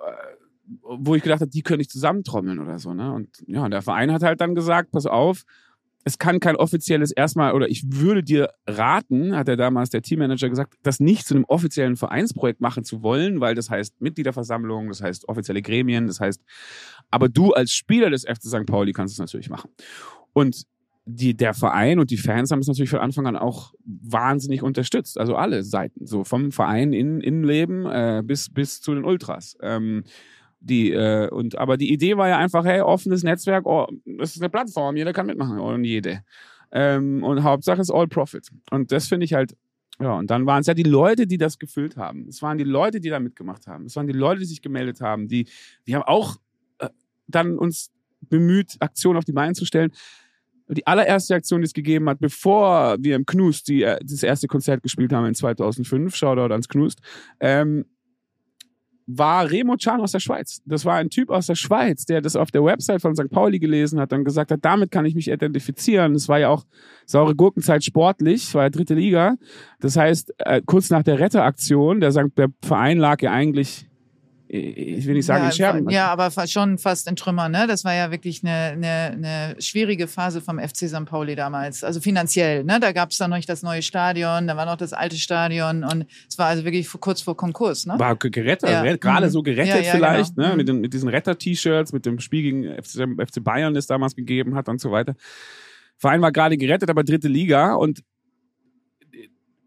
[0.00, 0.38] äh,
[0.82, 2.92] wo ich gedacht habe, die könnte ich zusammentrommeln oder so.
[2.92, 3.12] Ne?
[3.12, 5.44] Und ja, der Verein hat halt dann gesagt, pass auf,
[6.04, 10.48] es kann kein offizielles erstmal, oder ich würde dir raten, hat er damals der Teammanager
[10.48, 15.02] gesagt, das nicht zu einem offiziellen Vereinsprojekt machen zu wollen, weil das heißt Mitgliederversammlung, das
[15.02, 16.42] heißt offizielle Gremien, das heißt,
[17.10, 18.66] aber du als Spieler des FC St.
[18.66, 19.70] Pauli kannst es natürlich machen.
[20.32, 20.66] Und
[21.10, 25.18] die, der Verein und die Fans haben es natürlich von Anfang an auch wahnsinnig unterstützt.
[25.18, 29.56] Also alle Seiten, so vom Verein in Innenleben äh, bis, bis zu den Ultras.
[29.62, 30.04] Ähm,
[30.60, 34.50] die, äh, und, aber die Idee war ja einfach, hey, offenes Netzwerk, oh, ist eine
[34.50, 36.24] Plattform, jeder kann mitmachen und jede.
[36.72, 38.50] Ähm, und Hauptsache ist All Profit.
[38.70, 39.56] Und das finde ich halt,
[40.00, 42.26] ja, und dann waren es ja die Leute, die das gefüllt haben.
[42.28, 43.86] Es waren die Leute, die da mitgemacht haben.
[43.86, 45.26] Es waren die Leute, die sich gemeldet haben.
[45.26, 45.48] Die,
[45.86, 46.36] die haben auch
[46.80, 46.90] äh,
[47.28, 49.92] dann uns bemüht, Aktionen auf die Beine zu stellen
[50.68, 54.46] die allererste Aktion, die es gegeben hat, bevor wir im Knust die, äh, das erste
[54.46, 57.00] Konzert gespielt haben in 2005, Shoutout ans Knust,
[57.40, 57.84] ähm,
[59.10, 60.60] war Remo Can aus der Schweiz.
[60.66, 63.30] Das war ein Typ aus der Schweiz, der das auf der Website von St.
[63.30, 66.14] Pauli gelesen hat und gesagt hat, damit kann ich mich identifizieren.
[66.14, 66.66] Es war ja auch
[67.06, 69.36] saure Gurkenzeit sportlich, war ja dritte Liga.
[69.80, 72.36] Das heißt, äh, kurz nach der Retteraktion, der, St.
[72.36, 73.87] der Verein lag ja eigentlich
[74.50, 75.90] ich will nicht sagen ja, in Scherben.
[75.90, 77.52] Ja, aber schon fast in Trümmern.
[77.52, 77.66] Ne?
[77.66, 81.04] Das war ja wirklich eine, eine, eine schwierige Phase vom FC St.
[81.04, 81.84] Pauli damals.
[81.84, 82.64] Also finanziell.
[82.64, 82.80] Ne?
[82.80, 85.84] Da gab es dann noch nicht das neue Stadion, da war noch das alte Stadion
[85.84, 87.84] und es war also wirklich kurz vor Konkurs.
[87.86, 87.98] Ne?
[87.98, 88.96] War ge- gerettet, Ja.
[88.96, 89.30] gerade Mhm.
[89.30, 90.48] so gerettet Ja, ja, vielleicht, genau.
[90.48, 90.52] ne?
[90.52, 90.56] Mhm.
[90.58, 94.54] mit, den, mit diesen Retter-T-Shirts, mit dem Spiel gegen FC, FC Bayern, das damals gegeben
[94.54, 95.14] hat und so weiter.
[95.96, 98.02] Verein war gerade gerettet, aber dritte Liga und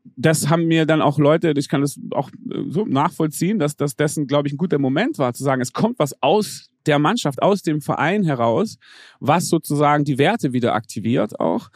[0.04, 3.96] das haben mir dann auch Leute, ich kann das auch äh, so nachvollziehen, dass das
[3.96, 7.42] dessen, glaube ich, ein guter Moment war, zu sagen, es kommt was aus der Mannschaft,
[7.42, 8.78] aus dem Verein heraus,
[9.20, 11.70] was sozusagen die Werte wieder aktiviert auch.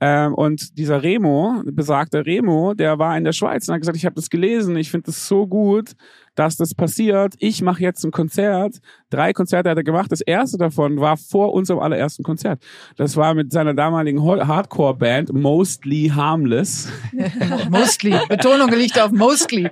[0.00, 4.04] Ähm, und dieser Remo, besagter Remo, der war in der Schweiz und hat gesagt, ich
[4.04, 5.92] habe das gelesen, ich finde das so gut,
[6.34, 7.34] dass das passiert.
[7.38, 8.80] Ich mache jetzt ein Konzert.
[9.10, 10.10] Drei Konzerte hat er gemacht.
[10.10, 12.62] Das erste davon war vor unserem allerersten Konzert.
[12.96, 16.88] Das war mit seiner damaligen Hardcore-Band Mostly Harmless.
[17.70, 18.18] Mostly.
[18.28, 19.70] Betonung liegt auf mostly.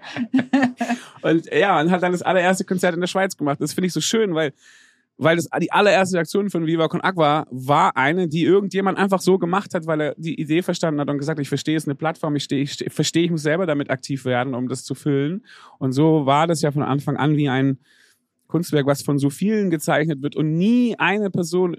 [1.22, 3.60] Und ja, und hat dann das allererste Konzert in der Schweiz gemacht.
[3.60, 4.52] Das finde ich so schön, weil
[5.22, 9.38] weil das die allererste Aktion von Viva Con Aqua war eine, die irgendjemand einfach so
[9.38, 11.94] gemacht hat, weil er die Idee verstanden hat und gesagt, ich verstehe, es ist eine
[11.94, 14.94] Plattform, ich, stehe, ich stehe, verstehe, ich muss selber damit aktiv werden, um das zu
[14.94, 15.44] füllen.
[15.78, 17.78] Und so war das ja von Anfang an wie ein
[18.46, 21.76] Kunstwerk, was von so vielen gezeichnet wird und nie eine Person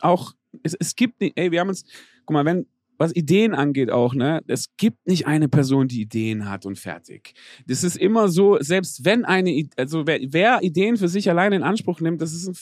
[0.00, 1.84] auch, es, es gibt nicht, ey, wir haben uns,
[2.26, 2.66] guck mal, wenn,
[2.98, 7.34] was Ideen angeht auch, ne, es gibt nicht eine Person, die Ideen hat und fertig.
[7.66, 11.62] Das ist immer so, selbst wenn eine, also wer, wer Ideen für sich alleine in
[11.62, 12.56] Anspruch nimmt, das ist ein,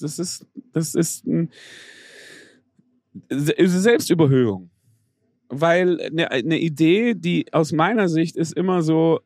[0.00, 1.50] das ist, das ist ein,
[3.30, 4.70] Se- Selbstüberhöhung.
[5.48, 9.20] Weil eine, eine Idee, die aus meiner Sicht ist immer so,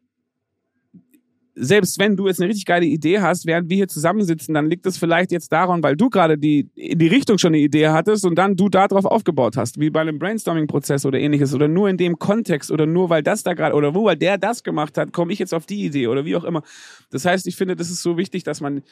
[1.54, 4.86] selbst wenn du jetzt eine richtig geile Idee hast, während wir hier zusammensitzen, dann liegt
[4.86, 8.24] es vielleicht jetzt daran, weil du gerade die in die Richtung schon eine Idee hattest
[8.24, 11.96] und dann du darauf aufgebaut hast, wie bei einem Brainstorming-Prozess oder ähnliches oder nur in
[11.96, 15.12] dem Kontext oder nur weil das da gerade oder nur weil der das gemacht hat,
[15.12, 16.62] komme ich jetzt auf die Idee oder wie auch immer.
[17.10, 18.82] Das heißt, ich finde, das ist so wichtig, dass man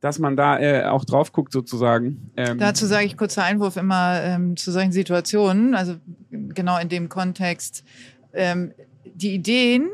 [0.00, 2.30] dass man da äh, auch drauf guckt sozusagen.
[2.34, 5.96] Ähm, Dazu sage ich kurzer Einwurf immer ähm, zu solchen Situationen, also
[6.30, 7.84] genau in dem Kontext.
[8.32, 8.72] Ähm,
[9.04, 9.90] die Ideen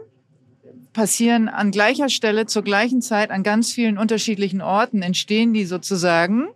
[0.96, 6.48] passieren an gleicher Stelle zur gleichen Zeit an ganz vielen unterschiedlichen Orten, entstehen die sozusagen.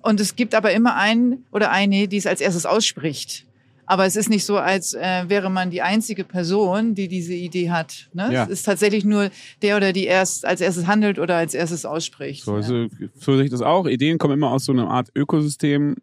[0.00, 3.46] Und es gibt aber immer einen oder eine, die es als erstes ausspricht.
[3.86, 7.70] Aber es ist nicht so, als äh, wäre man die einzige Person, die diese Idee
[7.70, 8.08] hat.
[8.14, 8.32] Ne?
[8.32, 8.44] Ja.
[8.44, 12.44] Es ist tatsächlich nur der oder die erst als erstes handelt oder als erstes ausspricht.
[12.44, 12.62] So, ja.
[12.62, 12.86] so,
[13.18, 13.88] sehe ich das auch.
[13.88, 15.96] Ideen kommen immer aus so einer Art Ökosystem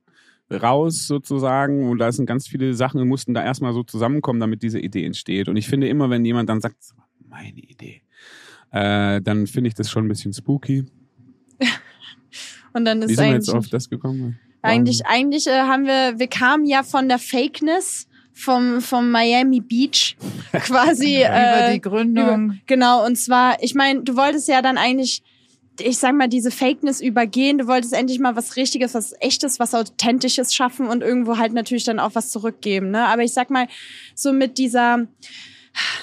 [0.52, 4.62] raus sozusagen und da sind ganz viele Sachen und mussten da erstmal so zusammenkommen, damit
[4.62, 5.48] diese Idee entsteht.
[5.48, 7.07] Und ich finde immer, wenn jemand dann sagt, "Das war
[7.38, 8.02] meine Idee,
[8.72, 10.86] äh, dann finde ich das schon ein bisschen spooky.
[12.74, 14.40] Und dann Wie ist sind wir eigentlich, jetzt auf das gekommen?
[14.62, 20.16] eigentlich, eigentlich äh, haben wir, wir kamen ja von der Fakeness vom, vom Miami Beach
[20.52, 21.22] quasi.
[21.22, 22.60] Über äh, die Gründung.
[22.66, 25.24] Genau, und zwar, ich meine, du wolltest ja dann eigentlich,
[25.80, 27.58] ich sag mal, diese Fakeness übergehen.
[27.58, 31.84] Du wolltest endlich mal was Richtiges, was Echtes, was Authentisches schaffen und irgendwo halt natürlich
[31.84, 32.92] dann auch was zurückgeben.
[32.92, 33.06] Ne?
[33.06, 33.68] Aber ich sag mal,
[34.14, 35.08] so mit dieser,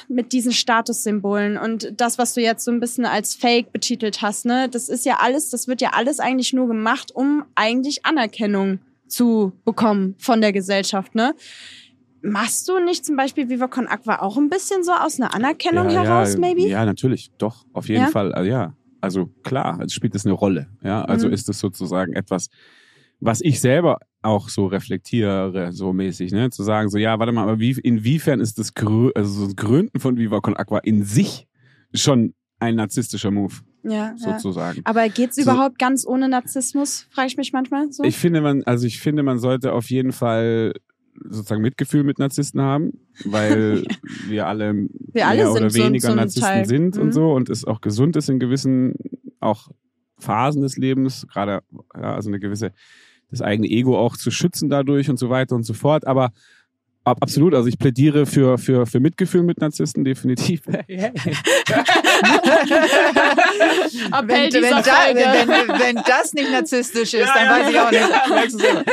[0.09, 4.45] mit diesen Statussymbolen und das, was du jetzt so ein bisschen als Fake betitelt hast,
[4.45, 8.79] ne, das ist ja alles, das wird ja alles eigentlich nur gemacht, um eigentlich Anerkennung
[9.07, 11.35] zu bekommen von der Gesellschaft, ne?
[12.23, 15.91] Machst du nicht zum Beispiel Viva Con Aqua auch ein bisschen so aus einer Anerkennung
[15.91, 16.67] heraus, ja, maybe?
[16.67, 18.11] Ja, natürlich, doch, auf jeden Ja?
[18.11, 18.33] Fall.
[18.33, 20.69] Also, ja, also klar, es spielt es eine Rolle.
[20.83, 21.35] Ja, also Mhm.
[21.35, 22.49] ist es sozusagen etwas,
[23.21, 27.43] was ich selber auch so reflektiere, so mäßig, ne, zu sagen, so ja, warte mal,
[27.43, 31.05] aber wie, inwiefern ist das Grü also so das Gründen von Viva Con Aqua in
[31.05, 31.47] sich
[31.93, 34.17] schon ein narzisstischer Move, Ja, ja.
[34.17, 34.81] sozusagen.
[34.85, 38.03] Aber geht's So- überhaupt ganz ohne Narzissmus, frage ich mich manchmal so.
[38.05, 40.73] Ich finde man, also ich finde, man sollte auf jeden Fall
[41.29, 42.93] sozusagen Mitgefühl mit Narzissten haben,
[43.25, 43.85] weil
[44.29, 46.67] wir alle Wir alle mehr sind oder so- weniger so Narzissten Teil.
[46.67, 47.03] sind Mhm.
[47.03, 48.95] und so und es auch gesund ist in gewissen
[49.41, 49.69] auch
[50.19, 51.63] Phasen des Lebens, gerade
[51.95, 52.73] ja, also eine gewisse
[53.31, 56.07] das eigene Ego auch zu schützen dadurch und so weiter und so fort.
[56.07, 56.31] Aber
[57.05, 60.63] ab, absolut, also ich plädiere für für für Mitgefühl mit Narzissten definitiv.
[60.67, 60.89] Appell
[64.29, 68.51] Wenn, wenn, da, wenn, wenn das nicht narzisstisch ist, dann weiß ich auch nicht.
[68.61, 68.85] Selber.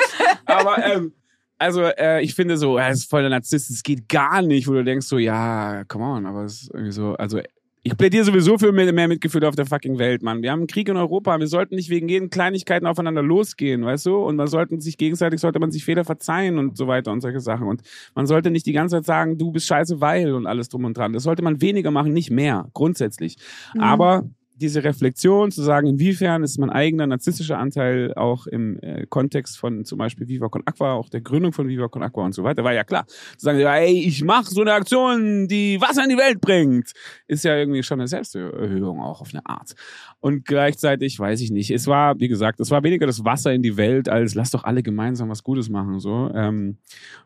[0.46, 1.14] Aber ähm,
[1.58, 4.74] also äh, ich finde so, er ist voll der Narzisst, es geht gar nicht, wo
[4.74, 7.40] du denkst so, ja, come on, aber es ist irgendwie so, also
[7.84, 10.44] Ich plädiere sowieso für mehr, mehr Mitgefühl auf der fucking Welt, Mann.
[10.44, 11.39] Wir haben einen Krieg in Europa.
[11.39, 14.17] Wir sollten nicht wegen jeden Kleinigkeiten aufeinander losgehen, weißt du?
[14.17, 17.39] Und man sollten sich gegenseitig, sollte man sich Fehler verzeihen und so weiter und solche
[17.39, 17.67] Sachen.
[17.67, 17.82] Und
[18.13, 20.96] man sollte nicht die ganze Zeit sagen, du bist scheiße, weil und alles drum und
[20.96, 21.13] dran.
[21.13, 23.38] Das sollte man weniger machen, nicht mehr, grundsätzlich.
[23.74, 23.82] Mhm.
[23.82, 24.30] Aber
[24.62, 29.84] diese Reflexion zu sagen, inwiefern ist mein eigener narzisstischer Anteil auch im äh, Kontext von
[29.86, 32.63] zum Beispiel Viva Con Aqua, auch der Gründung von Viva Con Aqua und so weiter,
[32.63, 33.06] war ja klar.
[33.08, 36.91] Zu sagen, ey, ich mache so eine Aktion, die Wasser in die Welt bringt,
[37.28, 39.74] ist ja irgendwie schon eine Selbsterhöhung auch auf eine Art.
[40.19, 43.63] Und gleichzeitig, weiß ich nicht, es war, wie gesagt, es war weniger das Wasser in
[43.63, 46.00] die Welt, als lass doch alle gemeinsam was Gutes machen.
[46.00, 46.30] So.
[46.34, 46.78] Ähm,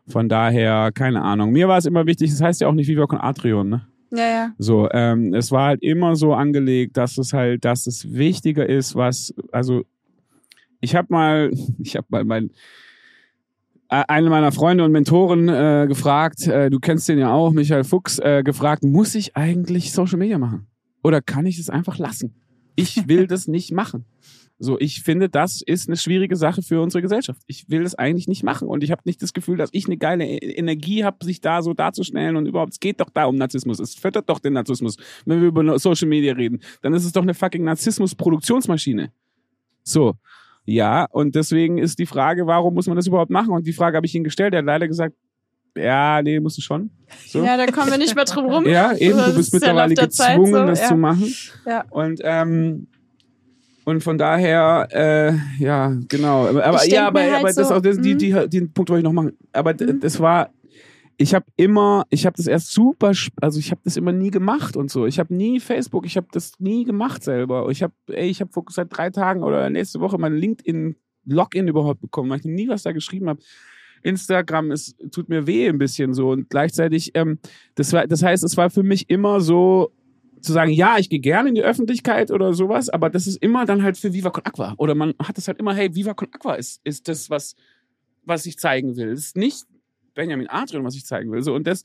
[0.08, 1.52] von daher, keine Ahnung.
[1.52, 3.86] Mir war es immer wichtig, das heißt ja auch nicht Viva Con Atrion, ne?
[4.10, 4.52] Ja, ja.
[4.58, 8.94] So, ähm, es war halt immer so angelegt, dass es halt, dass es wichtiger ist,
[8.94, 9.84] was, also
[10.80, 12.50] ich habe mal, ich habe mal mein
[13.88, 17.84] äh, eine meiner Freunde und Mentoren äh, gefragt, äh, du kennst den ja auch, Michael
[17.84, 20.66] Fuchs, äh, gefragt, muss ich eigentlich Social Media machen?
[21.04, 22.34] Oder kann ich es einfach lassen?
[22.74, 24.04] Ich will das nicht machen.
[24.58, 27.42] So, ich finde, das ist eine schwierige Sache für unsere Gesellschaft.
[27.46, 29.98] Ich will das eigentlich nicht machen und ich habe nicht das Gefühl, dass ich eine
[29.98, 33.36] geile E- Energie habe, sich da so darzustellen und überhaupt, es geht doch da um
[33.36, 33.80] Narzissmus.
[33.80, 34.96] Es fördert doch den Narzissmus.
[35.26, 39.12] Wenn wir über Social Media reden, dann ist es doch eine fucking Narzissmus-Produktionsmaschine.
[39.82, 40.14] So.
[40.64, 43.50] Ja, und deswegen ist die Frage, warum muss man das überhaupt machen?
[43.50, 44.54] Und die Frage habe ich ihm gestellt.
[44.54, 45.14] Er hat leider gesagt,
[45.76, 46.90] ja, nee, musst du schon.
[47.26, 47.44] So.
[47.44, 48.66] Ja, da kommen wir nicht mehr drum rum.
[48.66, 50.88] Ja, eben, du bist mittlerweile gezwungen, so, das ja.
[50.88, 51.34] zu machen.
[51.66, 51.84] Ja.
[51.90, 52.88] Und ähm,
[53.86, 56.48] und von daher, äh, ja, genau.
[56.48, 58.18] Aber Ich ja, aber, halt aber das so, auch das, die, mhm.
[58.18, 59.38] die, den Punkt wollte ich noch machen.
[59.52, 60.00] Aber Mhm.
[60.00, 60.50] das war,
[61.16, 64.76] ich habe immer, ich habe das erst super, also ich habe das immer nie gemacht
[64.76, 65.06] und so.
[65.06, 67.68] Ich habe nie Facebook, ich habe das nie gemacht selber.
[67.70, 72.00] Ich habe, ey, ich habe seit drei Tagen oder nächste Woche mein LinkedIn Login überhaupt
[72.00, 73.40] bekommen, weil ich nie was da geschrieben habe.
[74.02, 77.38] Instagram ist, tut mir weh ein bisschen so und gleichzeitig, ähm,
[77.76, 79.92] das war, das heißt, es war für mich immer so
[80.46, 83.66] zu sagen, ja, ich gehe gerne in die Öffentlichkeit oder sowas, aber das ist immer
[83.66, 86.28] dann halt für Viva Con Aqua oder man hat es halt immer, hey, Viva Con
[86.32, 87.56] Aqua ist, ist das, was,
[88.24, 89.08] was ich zeigen will.
[89.08, 89.66] Es ist nicht
[90.14, 91.42] Benjamin Adrian, was ich zeigen will.
[91.42, 91.84] So und das,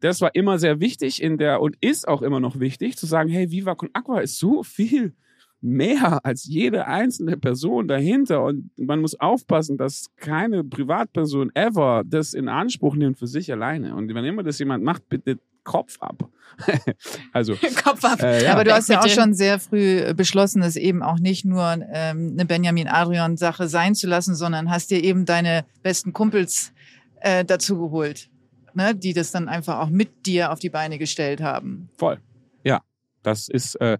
[0.00, 3.30] das war immer sehr wichtig in der und ist auch immer noch wichtig zu sagen,
[3.30, 5.14] hey, Viva Con Aqua ist so viel
[5.62, 12.34] mehr als jede einzelne Person dahinter und man muss aufpassen, dass keine Privatperson ever das
[12.34, 13.94] in Anspruch nimmt für sich alleine.
[13.94, 16.28] Und wenn immer das jemand macht, bitte Kopf ab.
[17.32, 18.22] also, Kopf ab.
[18.22, 18.52] äh, ja.
[18.52, 21.64] Aber du hast ja auch schon sehr früh äh, beschlossen, es eben auch nicht nur
[21.92, 26.72] ähm, eine Benjamin Adrian Sache sein zu lassen, sondern hast dir eben deine besten Kumpels
[27.20, 28.28] äh, dazu geholt,
[28.74, 31.88] ne, die das dann einfach auch mit dir auf die Beine gestellt haben.
[31.96, 32.18] Voll.
[32.64, 32.82] Ja,
[33.22, 33.98] das ist äh,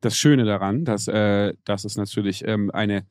[0.00, 3.06] das Schöne daran, dass, äh, dass es natürlich ähm, eine,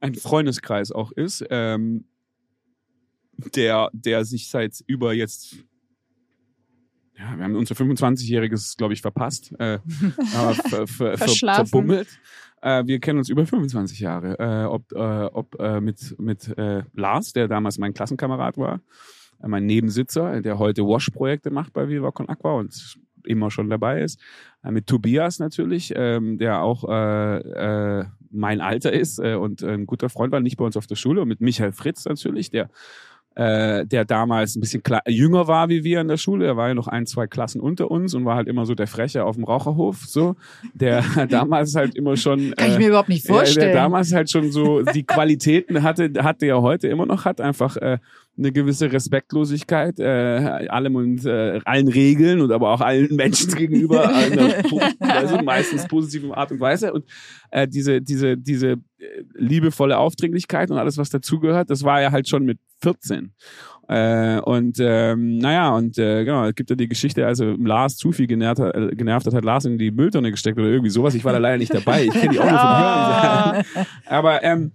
[0.00, 2.04] ein Freundeskreis auch ist, ähm,
[3.54, 5.56] der, der sich seit über jetzt,
[7.20, 9.78] ja, wir haben unser 25-jähriges, glaube ich, verpasst, äh,
[10.36, 11.66] aber ver, ver, ver, Verschlafen.
[11.66, 12.08] verbummelt.
[12.62, 14.38] Äh, wir kennen uns über 25 Jahre.
[14.38, 18.80] Äh, ob äh, ob äh, mit, mit äh, Lars, der damals mein Klassenkamerad war,
[19.42, 24.00] äh, mein Nebensitzer, der heute Wash-Projekte macht bei Viva Con Aqua und immer schon dabei
[24.00, 24.18] ist.
[24.62, 26.84] Mit Tobias natürlich, ähm, der auch
[28.32, 31.20] mein Alter ist und ein guter Freund war, nicht bei uns auf der Schule.
[31.20, 32.70] Und mit Michael Fritz natürlich, der
[33.36, 36.46] äh, der damals ein bisschen jünger war wie wir in der Schule.
[36.46, 38.86] Er war ja noch ein, zwei Klassen unter uns und war halt immer so der
[38.86, 40.36] Freche auf dem Raucherhof, so.
[40.74, 42.54] Der damals halt immer schon.
[42.56, 43.74] Kann ich äh, mir überhaupt nicht ja, der vorstellen.
[43.74, 47.98] damals halt schon so die Qualitäten hatte, hatte er heute immer noch hat, einfach äh,
[48.38, 54.08] eine gewisse Respektlosigkeit äh, allem und äh, allen Regeln und aber auch allen Menschen gegenüber,
[54.14, 54.62] einer,
[55.00, 57.04] also meistens positiven Art und Weise und
[57.50, 58.78] äh, diese diese diese äh,
[59.34, 63.32] liebevolle Aufdringlichkeit und alles was dazugehört, das war er halt schon mit 14.
[63.90, 68.12] Äh, und ähm, naja, und äh, genau, es gibt ja die Geschichte, also Lars zu
[68.12, 71.16] viel genervt hat, äh, genervt hat, hat Lars in die Mülltonne gesteckt oder irgendwie sowas.
[71.16, 72.04] Ich war da leider nicht dabei.
[72.04, 73.64] Ich kenne die auch nur von Hören.
[74.06, 74.70] Aber ähm,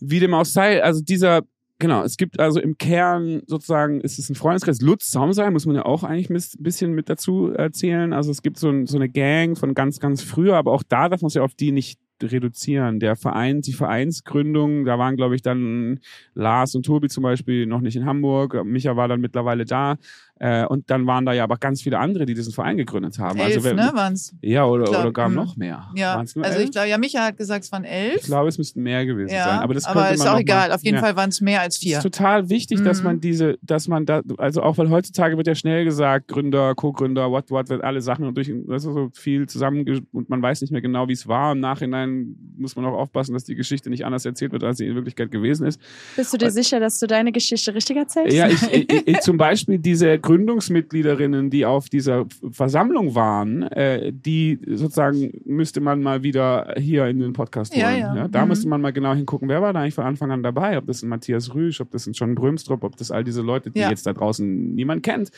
[0.00, 1.42] wie dem auch sei, also dieser,
[1.80, 5.74] genau, es gibt also im Kern sozusagen, ist es ein Freundeskreis, Lutz Saumseil, muss man
[5.74, 8.12] ja auch eigentlich ein bisschen mit dazu erzählen.
[8.12, 11.08] Also es gibt so, ein, so eine Gang von ganz, ganz früher, aber auch da
[11.08, 13.00] darf man es ja auf die nicht reduzieren.
[13.00, 16.00] Der Verein, die Vereinsgründung, da waren, glaube ich, dann
[16.34, 18.62] Lars und Tobi zum Beispiel noch nicht in Hamburg.
[18.64, 19.96] Micha war dann mittlerweile da.
[20.42, 23.38] Äh, und dann waren da ja aber ganz viele andere, die diesen Verein gegründet haben.
[23.38, 24.34] Elf, also, wer- ne, waren's?
[24.40, 25.34] Ja, oder, Glaub, oder gar hm.
[25.34, 25.86] noch mehr.
[25.94, 26.60] Ja, also elf?
[26.64, 28.16] ich glaube, ja, Micha hat gesagt, es waren elf.
[28.16, 29.58] Ich glaube, es müssten mehr gewesen ja, sein.
[29.58, 30.68] Aber das aber ist man auch egal.
[30.70, 31.02] Mal, Auf jeden ja.
[31.02, 31.98] Fall waren es mehr als Es vier.
[31.98, 33.04] ist total wichtig, dass Mhm.
[33.04, 37.30] man diese, dass man da, also auch weil heutzutage wird ja schnell gesagt, Gründer, Co-Gründer,
[37.30, 40.70] what, what, wird alle Sachen durch, das ist so viel zusammen und man weiß nicht
[40.70, 41.52] mehr genau, wie es war.
[41.52, 44.86] Im Nachhinein muss man auch aufpassen, dass die Geschichte nicht anders erzählt wird, als sie
[44.86, 45.78] in Wirklichkeit gewesen ist.
[46.16, 48.34] Bist du dir sicher, dass du deine Geschichte richtig erzählst?
[48.34, 54.58] Ja, ich, ich, ich zum Beispiel diese Gründungsmitgliederinnen, die auf dieser Versammlung waren, äh, die
[54.66, 57.82] sozusagen müsste man mal wieder hier in den Podcast holen.
[57.82, 58.28] Ja, ja.
[58.28, 58.48] Da Mhm.
[58.48, 60.78] müsste man mal genau hingucken, wer war da eigentlich von Anfang an dabei?
[60.78, 63.70] Ob das ein Matthias Rüsch, ob das ein John Brömstrup, ob das all diese Leute,
[63.70, 63.90] die Ja.
[63.90, 65.30] jetzt da draußen niemand kennt.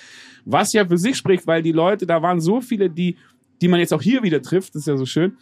[0.44, 3.16] Was ja für sich spricht, weil die Leute, da waren so viele, die,
[3.60, 5.36] die man jetzt auch hier wieder trifft, das ist ja so schön,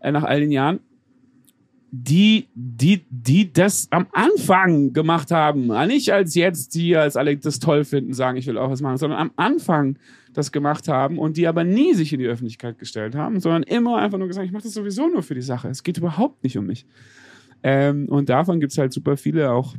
[0.00, 0.80] äh, nach all den Jahren,
[1.90, 5.68] die, die, die das am Anfang gemacht haben.
[5.86, 8.96] Nicht als jetzt, die als alle das toll finden, sagen, ich will auch was machen,
[8.96, 9.98] sondern am Anfang
[10.32, 13.98] das gemacht haben und die aber nie sich in die Öffentlichkeit gestellt haben, sondern immer
[13.98, 15.68] einfach nur gesagt, ich mache das sowieso nur für die Sache.
[15.68, 16.86] Es geht überhaupt nicht um mich.
[17.62, 19.74] Ähm, und davon gibt es halt super viele auch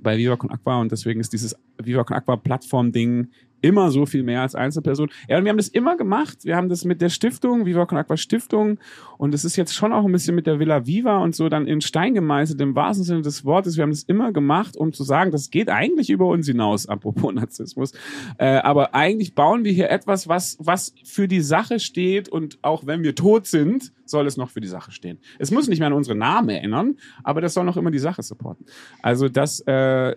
[0.00, 3.28] bei Viva Con Aqua und deswegen ist dieses Viva Con Aqua Plattform-Ding
[3.62, 5.10] immer so viel mehr als Einzelperson.
[5.28, 6.44] Ja, und wir haben das immer gemacht.
[6.44, 8.78] Wir haben das mit der Stiftung, Viva Con Aqua Stiftung
[9.18, 11.66] und es ist jetzt schon auch ein bisschen mit der Villa Viva und so dann
[11.66, 13.76] in Stein gemeißelt im wahrsten Sinne des Wortes.
[13.76, 17.32] Wir haben das immer gemacht, um zu sagen, das geht eigentlich über uns hinaus, apropos
[17.32, 17.92] Narzissmus.
[18.38, 22.86] Äh, aber eigentlich bauen wir hier etwas, was, was für die Sache steht und auch
[22.86, 25.18] wenn wir tot sind, soll es noch für die Sache stehen.
[25.38, 28.22] Es muss nicht mehr an unsere Namen erinnern, aber das soll noch immer die Sache
[28.22, 28.66] supporten.
[29.02, 30.16] Also, dass, äh,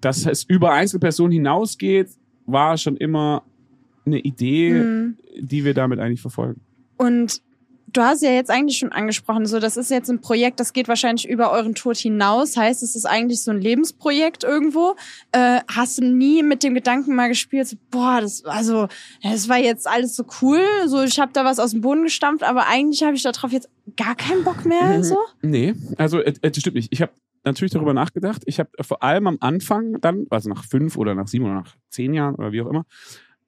[0.00, 2.10] dass es über Einzelpersonen hinausgeht,
[2.46, 3.42] war schon immer
[4.04, 5.16] eine Idee, Mhm.
[5.38, 6.60] die wir damit eigentlich verfolgen.
[6.98, 7.40] Und
[7.92, 10.88] du hast ja jetzt eigentlich schon angesprochen, so das ist jetzt ein Projekt, das geht
[10.88, 12.56] wahrscheinlich über euren Tod hinaus.
[12.56, 14.96] Heißt, es ist eigentlich so ein Lebensprojekt irgendwo.
[15.32, 18.88] Äh, hast du nie mit dem Gedanken mal gespielt, so, boah, das also
[19.22, 22.42] das war jetzt alles so cool, so ich habe da was aus dem Boden gestampft,
[22.44, 24.98] aber eigentlich habe ich darauf jetzt gar keinen Bock mehr.
[24.98, 25.02] Mhm.
[25.04, 25.18] So.
[25.42, 26.88] Nee, also äh, das stimmt nicht.
[26.92, 27.12] Ich habe
[27.44, 28.42] natürlich darüber nachgedacht.
[28.46, 31.74] Ich habe vor allem am Anfang dann, also nach fünf oder nach sieben oder nach
[31.90, 32.84] zehn Jahren oder wie auch immer,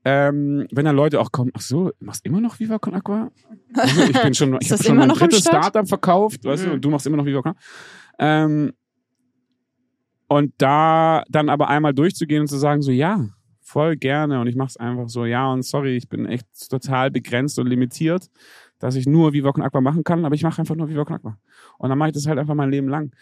[0.04, 3.30] ähm, wenn dann Leute auch kommen, ach so, machst immer noch Viva Con Aqua?
[3.74, 5.64] Also ich bin schon, ich habe schon mein drittes Start?
[5.64, 6.74] Startup verkauft, weißt du, Mhm.
[6.74, 7.60] und du machst immer noch Viva Con Aqua.
[8.18, 8.72] Ähm,
[10.28, 13.28] und da dann aber einmal durchzugehen und zu sagen, so ja,
[13.60, 17.58] voll gerne und ich mach's einfach so, ja und sorry, ich bin echt total begrenzt
[17.58, 18.28] und limitiert,
[18.78, 21.16] dass ich nur Viva Con Aqua machen kann, aber ich mache einfach nur Viva Con
[21.16, 21.38] Aqua.
[21.78, 23.12] Und dann mache ich das halt einfach mein Leben lang.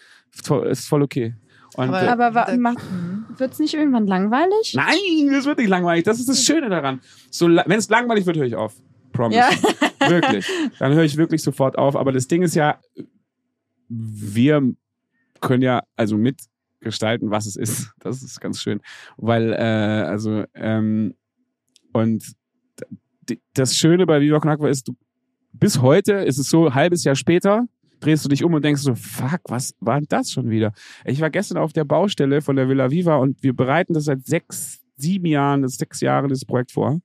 [0.71, 1.35] Ist voll- okay.
[1.77, 3.25] Und, Aber- äh, Aber Mhm.
[3.39, 4.75] wird's nicht irgendwann langweilig?
[4.75, 6.05] nein, das wird nicht langweilig.
[6.05, 7.01] Das ist das Schöne daran.
[7.31, 8.75] So, wenn es langweilig wird, höre ich auf.
[9.13, 9.39] Promise.
[9.39, 9.49] Ja.
[10.11, 10.47] Wirklich.
[10.79, 11.97] Dann höre ich wirklich sofort auf.
[11.97, 12.79] Aber das Ding ist ja,
[13.89, 14.73] wir
[15.41, 17.91] können ja also mitgestalten, was es ist.
[18.01, 18.81] Das ist ganz schön.
[19.17, 21.15] Weil, äh, also, ähm,
[21.93, 22.25] und
[23.55, 24.97] das Schöne bei Viva Con Aqua ist, du,
[25.53, 27.67] bis heute ist es so, halbes Jahr später,
[28.01, 30.73] drehst du dich um und denkst so, fuck, was war denn das schon wieder?
[31.05, 34.27] Ich war gestern auf der Baustelle von der Villa Viva und wir bereiten das seit
[34.27, 37.01] sechs, sieben Jahren, das sechs Jahre das Projekt vor.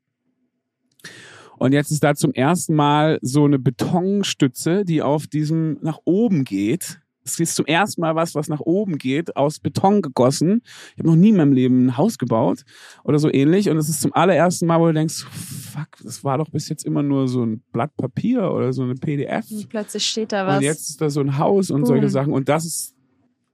[1.58, 6.44] Und jetzt ist da zum ersten Mal so eine Betonstütze, die auf diesem nach oben
[6.44, 7.00] geht.
[7.28, 10.62] Es ist zum ersten Mal was, was nach oben geht, aus Beton gegossen.
[10.94, 12.64] Ich habe noch nie in meinem Leben ein Haus gebaut
[13.04, 13.70] oder so ähnlich.
[13.70, 16.86] Und es ist zum allerersten Mal, wo du denkst, fuck, das war doch bis jetzt
[16.86, 19.52] immer nur so ein Blatt Papier oder so eine PDF.
[19.52, 20.58] Und plötzlich steht da was.
[20.58, 22.10] Und jetzt ist da so ein Haus und solche Boom.
[22.10, 22.34] Sachen.
[22.34, 22.96] Und das ist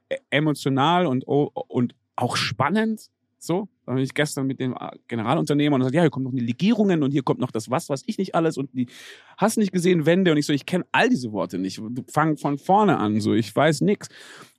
[0.09, 3.09] e- emotional und, und auch spannend.
[3.39, 4.75] So, da bin ich gestern mit dem
[5.07, 7.69] Generalunternehmer und er sagt, ja, hier kommen noch die Legierungen und hier kommt noch das
[7.69, 8.87] was, was ich nicht alles und die
[9.37, 11.77] hast nicht gesehen Wände und ich so, ich kenne all diese Worte nicht.
[11.77, 14.07] Du fang von vorne an, so ich weiß nix.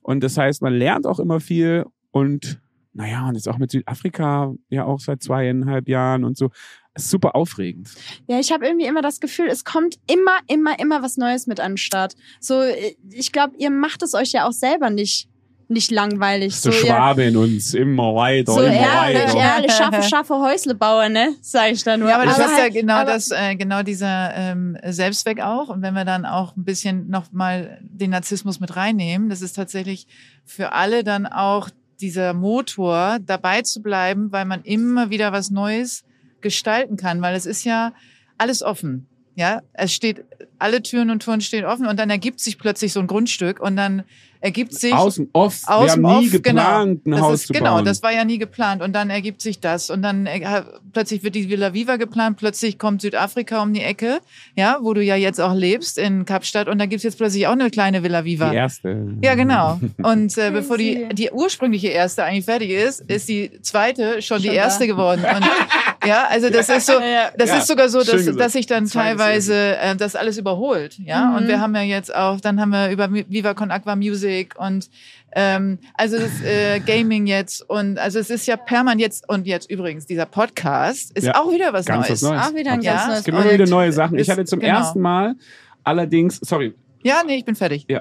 [0.01, 2.59] Und das heißt, man lernt auch immer viel und
[2.93, 6.49] naja, und jetzt auch mit Südafrika ja auch seit zweieinhalb Jahren und so.
[6.97, 7.93] Super aufregend.
[8.25, 11.59] Ja, ich habe irgendwie immer das Gefühl, es kommt immer, immer, immer was Neues mit
[11.59, 12.15] an den Start.
[12.39, 15.27] So, äh, ich glaube, ihr macht es euch ja auch selber nicht,
[15.67, 16.47] nicht langweilig.
[16.53, 19.37] Das ist der so, ihr- Schwabe in uns, immer weiter, so immer ehrlich, weiter.
[19.37, 21.29] ehrlich, scharfe, scharfe Häuslebauer, ne?
[21.41, 22.09] Sag ich da nur.
[22.09, 25.41] Ja, aber das Aber ist ja halt- genau aber- das, äh, genau dieser ähm, Selbstzweck
[25.41, 25.69] auch.
[25.69, 29.53] Und wenn wir dann auch ein bisschen noch mal den Narzissmus mit reinnehmen, das ist
[29.53, 30.07] tatsächlich
[30.45, 31.69] für alle dann auch
[32.01, 36.03] dieser Motor, dabei zu bleiben, weil man immer wieder was Neues
[36.41, 37.93] gestalten kann, weil es ist ja
[38.37, 39.07] alles offen.
[39.35, 40.23] Ja, es steht,
[40.59, 43.75] alle Türen und Toren stehen offen und dann ergibt sich plötzlich so ein Grundstück und
[43.75, 44.03] dann
[44.45, 45.61] ergibt sich Aus dem Off.
[45.65, 47.15] aus wir haben dem nie Off, geplant, genau.
[47.15, 47.85] ein das Haus ist, zu genau, bauen.
[47.85, 48.83] das war ja nie geplant.
[48.83, 49.89] Und dann ergibt sich das.
[49.89, 50.61] Und dann äh,
[50.93, 54.19] plötzlich wird die Villa Viva geplant, plötzlich kommt Südafrika um die Ecke,
[54.55, 56.67] ja, wo du ja jetzt auch lebst, in Kapstadt.
[56.67, 58.51] Und da gibt's jetzt plötzlich auch eine kleine Villa Viva.
[58.51, 59.15] die erste.
[59.23, 59.79] Ja, genau.
[60.03, 64.47] Und äh, bevor die, die ursprüngliche erste eigentlich fertig ist, ist die zweite schon, die
[64.49, 64.93] Schon erste da.
[64.93, 65.25] geworden.
[65.25, 65.43] Und,
[66.07, 67.31] ja, also das ist so, Ja.
[67.37, 70.97] das Ja, ist sogar so, dass, dass sich dann teilweise äh, das alles überholt.
[70.99, 71.35] Ja, Mhm.
[71.35, 74.89] und wir haben ja jetzt auch, dann haben wir über Viva Con Aqua Music und
[75.37, 79.69] ähm, also das äh, Gaming jetzt und also es ist ja permanent jetzt und jetzt
[79.69, 82.23] übrigens dieser Podcast ist Ja, auch wieder was ganz Neues.
[82.23, 82.47] was Neues.
[82.47, 84.17] Auch wieder ein Ja, ganz es neues Es gibt immer wieder neue Sachen.
[84.17, 84.77] Ich hatte zum genau.
[84.77, 85.35] ersten Mal
[85.83, 86.73] allerdings, sorry,
[87.03, 87.85] Ja, nee, ich bin fertig.
[87.89, 87.99] äh,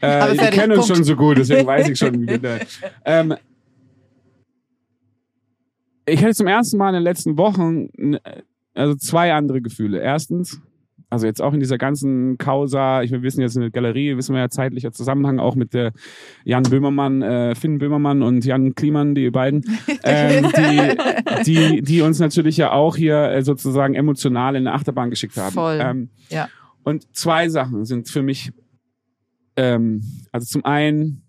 [0.00, 0.96] Aber wir fertig, kennen uns Punkt.
[0.96, 2.40] schon so gut, deswegen weiß ich schon, wie
[3.04, 3.34] ähm,
[6.06, 7.88] ich hatte zum ersten Mal in den letzten Wochen
[8.76, 10.00] also zwei andere Gefühle.
[10.00, 10.60] Erstens,
[11.08, 14.34] also jetzt auch in dieser ganzen Causa, ich wir wissen jetzt in der Galerie, wissen
[14.34, 15.92] wir ja zeitlicher Zusammenhang auch mit der
[16.44, 19.64] Jan Böhmermann, äh, Finn Böhmermann und Jan Kliemann, die beiden,
[20.04, 25.10] ähm, die, die, die uns natürlich ja auch hier äh, sozusagen emotional in eine Achterbahn
[25.10, 25.54] geschickt haben.
[25.54, 25.78] Voll.
[25.80, 26.48] Ähm, Ja.
[26.82, 28.52] Und zwei Sachen sind für mich,
[29.56, 31.22] ähm, also zum einen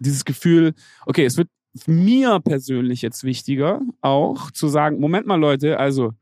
[0.00, 0.74] dieses Gefühl,
[1.06, 1.48] okay, es wird
[1.86, 6.12] mir persönlich jetzt wichtiger, auch zu sagen, Moment mal Leute, also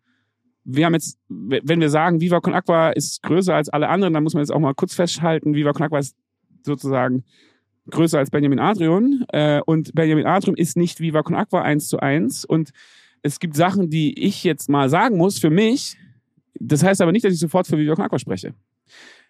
[0.64, 4.22] wir haben jetzt, wenn wir sagen, Viva Con Aqua ist größer als alle anderen, dann
[4.22, 6.16] muss man jetzt auch mal kurz festhalten, Viva Con Aqua ist
[6.64, 7.24] sozusagen
[7.90, 11.98] größer als Benjamin Adrian äh, und Benjamin Adrian ist nicht Viva Con Aqua eins zu
[11.98, 12.70] eins und
[13.22, 15.96] es gibt Sachen, die ich jetzt mal sagen muss für mich,
[16.54, 18.54] das heißt aber nicht, dass ich sofort für Viva Con Aqua spreche.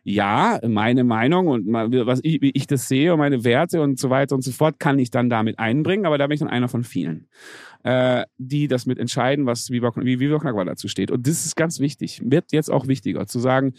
[0.04, 4.10] Ja, meine Meinung und was ich, wie ich das sehe und meine Werte und so
[4.10, 6.68] weiter und so fort kann ich dann damit einbringen, aber da bin ich dann einer
[6.68, 7.28] von vielen,
[7.84, 11.12] äh, die das mit entscheiden, was wie Viva Aqua dazu steht.
[11.12, 13.74] Und das ist ganz wichtig, wird jetzt auch wichtiger, zu sagen,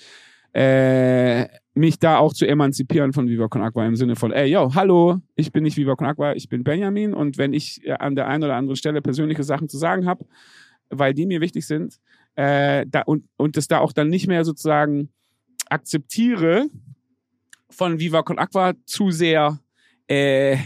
[0.54, 4.74] äh, mich da auch zu emanzipieren von Viva Con Aqua im Sinne von, ey, yo,
[4.76, 8.28] hallo, ich bin nicht Viva Con Aqua, ich bin Benjamin und wenn ich an der
[8.28, 10.26] einen oder anderen Stelle persönliche Sachen zu sagen habe,
[10.90, 12.00] weil die mir wichtig sind,
[12.36, 15.10] äh, da, und, und das da auch dann nicht mehr sozusagen
[15.74, 16.70] akzeptiere,
[17.70, 19.60] von Viva Con Aqua zu sehr,
[20.08, 20.58] äh,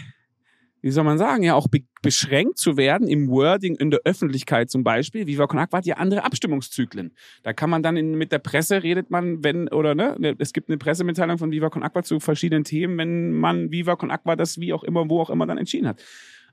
[0.81, 4.69] wie soll man sagen, ja auch be beschränkt zu werden im Wording in der Öffentlichkeit
[4.69, 5.25] zum Beispiel.
[5.25, 7.11] Viva Con Aqua hat ja andere Abstimmungszyklen.
[7.43, 10.69] Da kann man dann in, mit der Presse redet man, wenn, oder ne, es gibt
[10.69, 14.59] eine Pressemitteilung von Viva Con Aqua zu verschiedenen Themen, wenn man Viva Con Aqua das
[14.59, 16.01] wie auch immer, wo auch immer dann entschieden hat.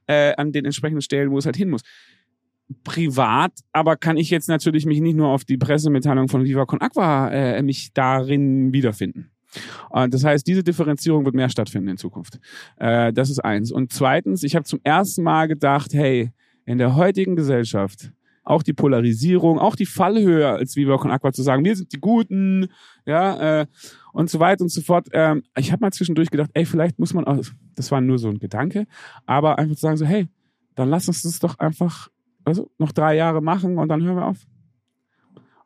[0.06, 1.82] Äh, an den entsprechenden Stellen, wo es halt hin muss
[2.82, 6.80] privat, aber kann ich jetzt natürlich mich nicht nur auf die Pressemitteilung von Viva Con
[6.80, 9.30] Aqua äh, mich darin wiederfinden.
[9.90, 12.40] Und das heißt, diese Differenzierung wird mehr stattfinden in Zukunft.
[12.76, 13.70] Äh, das ist eins.
[13.70, 16.32] Und zweitens, ich habe zum ersten Mal gedacht, hey,
[16.64, 18.10] in der heutigen Gesellschaft
[18.44, 22.00] auch die Polarisierung, auch die Fallhöhe als Viva Con Aqua zu sagen, wir sind die
[22.00, 22.68] Guten,
[23.06, 23.66] ja, äh,
[24.12, 25.08] und so weiter und so fort.
[25.12, 27.42] Ähm, ich habe mal zwischendurch gedacht, ey, vielleicht muss man auch,
[27.74, 28.86] das war nur so ein Gedanke,
[29.24, 30.28] aber einfach zu sagen so, hey,
[30.74, 32.08] dann lass uns das doch einfach
[32.44, 34.46] also noch drei Jahre machen und dann hören wir auf.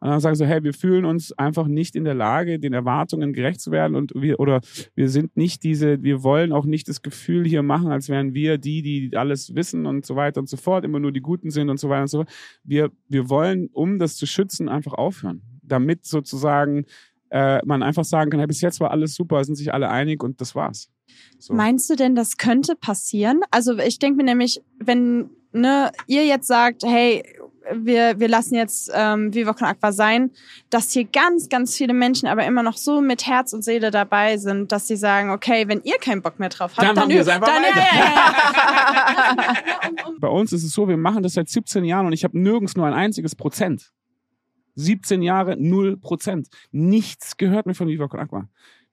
[0.00, 3.32] Und dann sagen sie, hey, wir fühlen uns einfach nicht in der Lage, den Erwartungen
[3.32, 4.60] gerecht zu werden und wir, oder
[4.94, 8.58] wir sind nicht diese, wir wollen auch nicht das Gefühl hier machen, als wären wir
[8.58, 11.68] die, die alles wissen und so weiter und so fort, immer nur die Guten sind
[11.68, 12.30] und so weiter und so fort.
[12.62, 15.42] Wir, wir wollen, um das zu schützen, einfach aufhören.
[15.62, 16.84] Damit sozusagen
[17.30, 20.22] äh, man einfach sagen kann, hey, bis jetzt war alles super, sind sich alle einig
[20.22, 20.90] und das war's.
[21.38, 21.54] So.
[21.54, 23.40] Meinst du denn, das könnte passieren?
[23.50, 27.22] Also ich denke mir nämlich, wenn ne, ihr jetzt sagt, hey,
[27.72, 30.30] wir, wir lassen jetzt ähm, Viva Con Aqua sein,
[30.70, 34.36] dass hier ganz, ganz viele Menschen aber immer noch so mit Herz und Seele dabei
[34.36, 37.14] sind, dass sie sagen, okay, wenn ihr keinen Bock mehr drauf habt, Dann dann, machen
[37.14, 37.78] wir es einfach dann, weiter.
[37.78, 37.98] Ja,
[39.36, 39.54] ja,
[39.92, 40.12] ja.
[40.20, 42.76] Bei uns ist es so, wir machen das seit 17 Jahren und ich habe nirgends
[42.76, 43.92] nur ein einziges Prozent.
[44.74, 46.48] 17 Jahre, null Prozent.
[46.70, 48.48] Nichts gehört mir von Viva Con Aqua.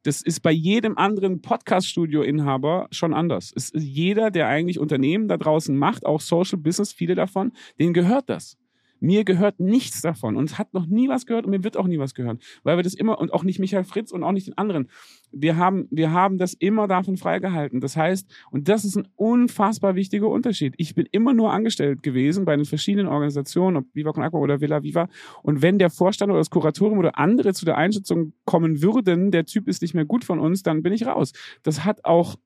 [0.06, 3.52] Das ist bei jedem anderen Podcast-Studio-Inhaber schon anders.
[3.56, 7.96] Es ist jeder, der eigentlich Unternehmen da draußen macht, auch Social Business, viele davon, denen
[7.96, 8.56] gehört das.
[9.06, 11.88] Mir gehört nichts davon und es hat noch nie was gehört und mir wird auch
[11.88, 14.48] nie was gehören, weil wir das immer und auch nicht Michael Fritz und auch nicht
[14.48, 14.90] den anderen.
[15.32, 17.82] Wir haben, wir haben das immer davon freigehalten.
[17.82, 20.74] Das heißt, und das ist ein unfassbar wichtiger Unterschied.
[20.78, 24.60] Ich bin immer nur angestellt gewesen bei den verschiedenen Organisationen, ob Viva Con Aqua oder
[24.60, 25.08] Villa Viva.
[25.44, 29.46] Und wenn der Vorstand oder das Kuratorium oder andere zu der Einschätzung kommen würden, der
[29.46, 31.34] Typ ist nicht mehr gut von uns, dann bin ich raus.
[31.64, 32.38] Das hat auch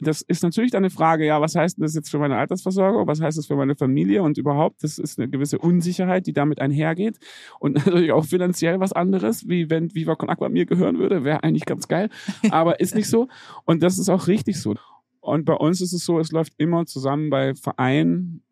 [0.00, 3.06] das ist natürlich dann eine Frage, ja, was heißt das jetzt für meine Altersversorgung?
[3.06, 4.22] Was heißt das für meine Familie?
[4.22, 7.18] Und überhaupt, das ist eine gewisse Unsicherheit, die damit einhergeht.
[7.58, 11.42] Und natürlich auch finanziell was anderes, wie wenn Viva Con Aqua mir gehören würde, wäre
[11.42, 12.10] eigentlich ganz geil.
[12.50, 13.28] Aber ist nicht so.
[13.64, 14.74] Und das ist auch richtig so.
[15.20, 18.42] Und bei uns ist es so, es läuft immer zusammen bei Vereinen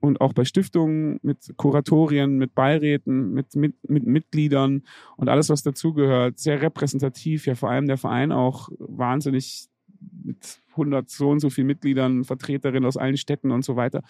[0.00, 4.82] und auch bei Stiftungen mit Kuratorien, mit Beiräten, mit, mit, mit Mitgliedern
[5.16, 6.38] und alles, was dazugehört.
[6.38, 9.68] Sehr repräsentativ, ja vor allem der Verein auch wahnsinnig
[10.22, 14.02] mit 100 so und so viel Mitgliedern, Vertreterinnen aus allen Städten und so weiter.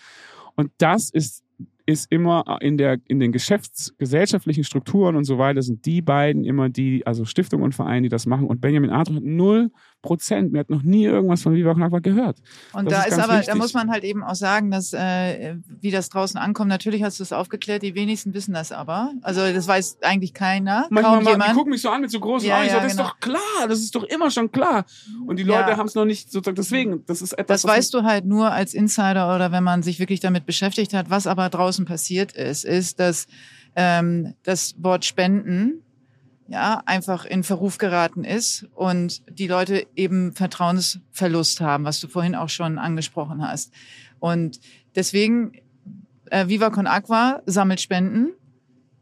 [0.57, 1.45] Und das ist,
[1.87, 6.45] ist immer in der, in den Geschäfts-, gesellschaftlichen Strukturen und so weiter sind die beiden
[6.45, 8.47] immer die, also Stiftung und Verein, die das machen.
[8.47, 9.71] Und Benjamin Arthur hat null
[10.03, 10.53] Prozent.
[10.53, 12.39] Mir hat noch nie irgendwas von Viva Con Aqua gehört.
[12.73, 13.55] Und Das da ist ist, aber, da wichtig.
[13.57, 17.23] muss man halt eben auch sagen, dass äh, wie das draußen ankommt, natürlich hast du
[17.23, 19.13] es aufgeklärt, die wenigsten wissen das aber.
[19.23, 21.55] Also das weiß eigentlich keiner, Manchmal kaum mal, die jemand.
[21.55, 22.67] gucken mich so an mit so großen Ja, Augen.
[22.67, 23.05] Ich ja, so, das genau.
[23.05, 24.85] ist doch klar, das ist doch immer schon klar.
[25.27, 25.77] Und die Leute Ja.
[25.77, 28.75] haben es noch nicht sozusagen, deswegen, das ist etwas, Das weißt du halt nur als
[28.75, 31.11] Insider oder wenn man sich wirklich damit beschäftigt hat.
[31.11, 33.27] Was aber draußen passiert ist, ist, dass
[33.77, 35.83] ähm, das Wort Spenden
[36.51, 42.35] ja einfach in Verruf geraten ist und die Leute eben Vertrauensverlust haben, was du vorhin
[42.35, 43.73] auch schon angesprochen hast.
[44.19, 44.61] Und
[44.95, 45.53] deswegen
[46.31, 48.33] Äh, Viva Con Aqua sammelt Spenden.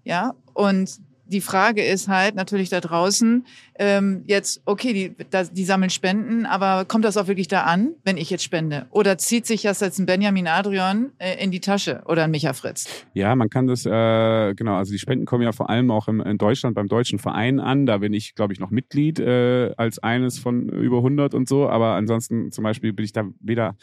[0.02, 3.44] Ja, und die Frage ist halt natürlich da draußen,
[3.78, 7.90] ähm, jetzt, okay, die, da, die sammeln Spenden, aber kommt das auch wirklich da an,
[8.04, 8.86] wenn ich jetzt spende?
[8.90, 12.52] Oder zieht sich das jetzt ein Benjamin Adrian äh, in die Tasche oder ein Micha
[12.54, 12.88] Fritz?
[13.14, 16.20] Ja, man kann das, äh, genau, also die Spenden kommen ja vor allem auch im,
[16.20, 17.86] in Deutschland beim Deutschen Verein an.
[17.86, 21.68] Da bin ich, glaube ich, noch Mitglied äh, als eines von über 100 und so.
[21.68, 23.76] Aber ansonsten zum Beispiel bin ich da weder,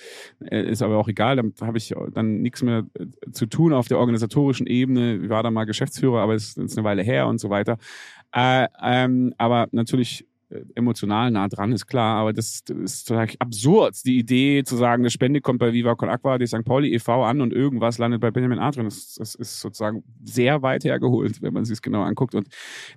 [0.43, 3.87] äh, ist aber auch egal, damit habe ich dann nichts mehr äh, zu tun auf
[3.87, 5.17] der organisatorischen Ebene.
[5.23, 7.77] Ich war da mal Geschäftsführer, aber es ist eine Weile her und so weiter.
[8.33, 10.25] Äh, ähm, aber natürlich
[10.75, 15.09] emotional nah dran, ist klar, aber das, ist total absurd, die Idee zu sagen, eine
[15.09, 16.63] Spende kommt bei Viva Con Aqua, die St.
[16.63, 17.23] Pauli e.V.
[17.23, 18.85] an und irgendwas landet bei Benjamin Adrian.
[18.85, 22.35] Das, das ist sozusagen sehr weit hergeholt, wenn man sich es genau anguckt.
[22.35, 22.47] Und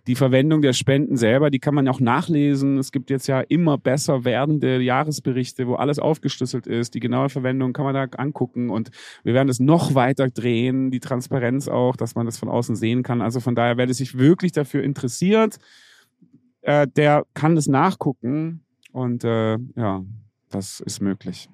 [0.07, 2.79] die Verwendung der Spenden selber, die kann man auch nachlesen.
[2.79, 6.95] Es gibt jetzt ja immer besser werdende Jahresberichte, wo alles aufgeschlüsselt ist.
[6.95, 8.91] Die genaue Verwendung kann man da angucken und
[9.25, 13.03] wir werden es noch weiter drehen, die Transparenz auch, dass man das von außen sehen
[13.03, 13.23] kann.
[13.23, 15.59] Also von daher, wer sich wirklich dafür interessiert,
[16.69, 20.03] äh, der kann das nachgucken und äh, ja,
[20.51, 21.49] das ist möglich.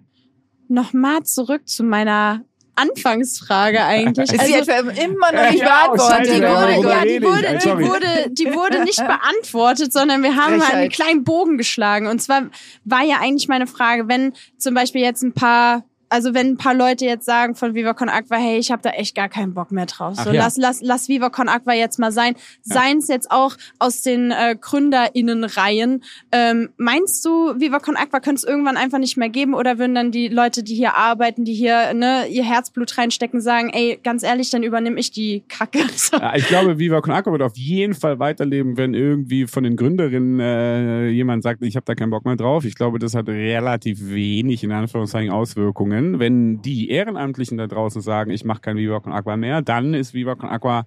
[0.68, 2.42] Nochmal zurück zu meiner
[2.74, 4.32] Anfangsfrage eigentlich.
[4.32, 6.26] Ist sie Also, etwa immer noch nicht Ja, beantwortet?
[6.26, 10.74] die wurde, ja, die wurde, die wurde, die wurde nicht beantwortet, sondern wir haben halt
[10.74, 10.92] einen Frechheit.
[10.92, 12.06] kleinen Bogen geschlagen.
[12.08, 12.50] Und zwar
[12.84, 16.74] war ja eigentlich meine Frage, wenn zum Beispiel jetzt ein paar also wenn ein paar
[16.74, 19.72] Leute jetzt sagen von Viva Con Aqua, hey, ich habe da echt gar keinen Bock
[19.72, 20.16] mehr drauf.
[20.16, 20.42] So ja.
[20.42, 22.34] lass, lass, lass Viva Con Aqua jetzt mal sein.
[22.64, 22.74] Ja.
[22.74, 26.04] Seien es jetzt auch aus den äh, GründerInnenreihen.
[26.32, 29.94] Ähm, meinst du, Viva Con Aqua könnte es irgendwann einfach nicht mehr geben oder würden
[29.94, 34.22] dann die Leute, die hier arbeiten, die hier ne, ihr Herzblut reinstecken, sagen, ey, ganz
[34.22, 35.80] ehrlich, dann übernehme ich die Kacke.
[35.96, 36.18] So.
[36.18, 39.76] Ja, ich glaube, Viva Con Aqua wird auf jeden Fall weiterleben, wenn irgendwie von den
[39.76, 42.64] Gründerinnen äh, jemand sagt, ich habe da keinen Bock mehr drauf.
[42.64, 46.03] Ich glaube, das hat relativ wenig in Anführungszeichen Auswirkungen.
[46.18, 50.14] Wenn die Ehrenamtlichen da draußen sagen, ich mache kein Viva Con Aqua mehr, dann ist
[50.14, 50.86] Viva Con Aqua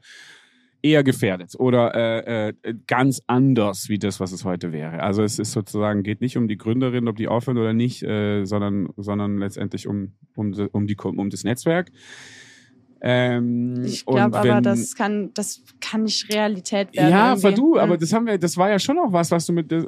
[0.82, 5.02] eher gefährdet oder äh, äh, ganz anders wie das, was es heute wäre.
[5.02, 8.46] Also es ist sozusagen geht nicht um die Gründerin, ob die aufhören oder nicht, äh,
[8.46, 11.92] sondern sondern letztendlich um um um die um das Netzwerk.
[13.02, 17.10] Ähm, Ich glaube aber, das kann, das kann nicht Realität werden.
[17.12, 19.54] ja, ver du, aber das haben wir, das war ja schon auch was, was du
[19.54, 19.88] mit, der-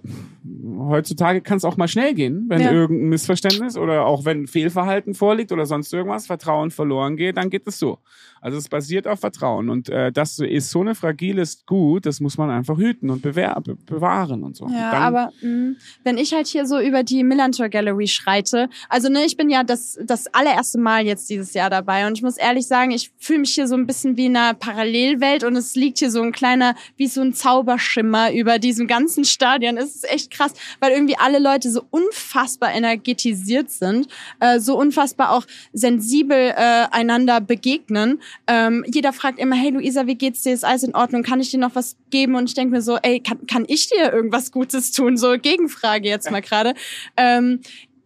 [0.78, 2.72] heutzutage kann es auch mal schnell gehen, wenn Ja.
[2.72, 7.68] irgendein Missverständnis oder auch wenn Fehlverhalten vorliegt oder sonst irgendwas, Vertrauen verloren geht, dann geht
[7.68, 8.00] es so.
[8.42, 12.38] Also es basiert auf Vertrauen und äh, das ist so eine fragiles Gut, das muss
[12.38, 14.68] man einfach hüten und bewehr, be bewahren und so.
[14.68, 19.10] Ja, und aber mh, wenn ich halt hier so über die Millantor Gallery schreite, also
[19.10, 22.38] ne, ich bin ja das, das allererste Mal jetzt dieses Jahr dabei und ich muss
[22.38, 25.76] ehrlich sagen, ich fühle mich hier so ein bisschen wie in einer Parallelwelt und es
[25.76, 29.78] liegt hier so ein kleiner, wie so ein Zauberschimmer über diesem ganzen Stadion.
[29.78, 34.08] Es ist echt krass, weil irgendwie alle Leute so unfassbar energetisiert sind,
[34.40, 38.20] äh, so unfassbar auch sensibel äh, einander begegnen.
[38.48, 40.54] Ähm, jeder fragt immer, hey Luisa, wie geht's dir?
[40.54, 41.24] Ist alles in Ordnung?
[41.24, 42.36] Kann ich dir noch was geben?
[42.36, 45.18] Und ich denke mir so, ey, kann, kann ich dir irgendwas Gutes tun?
[45.18, 46.74] So Gegenfrage jetzt mal gerade.
[47.18, 47.62] Ähm,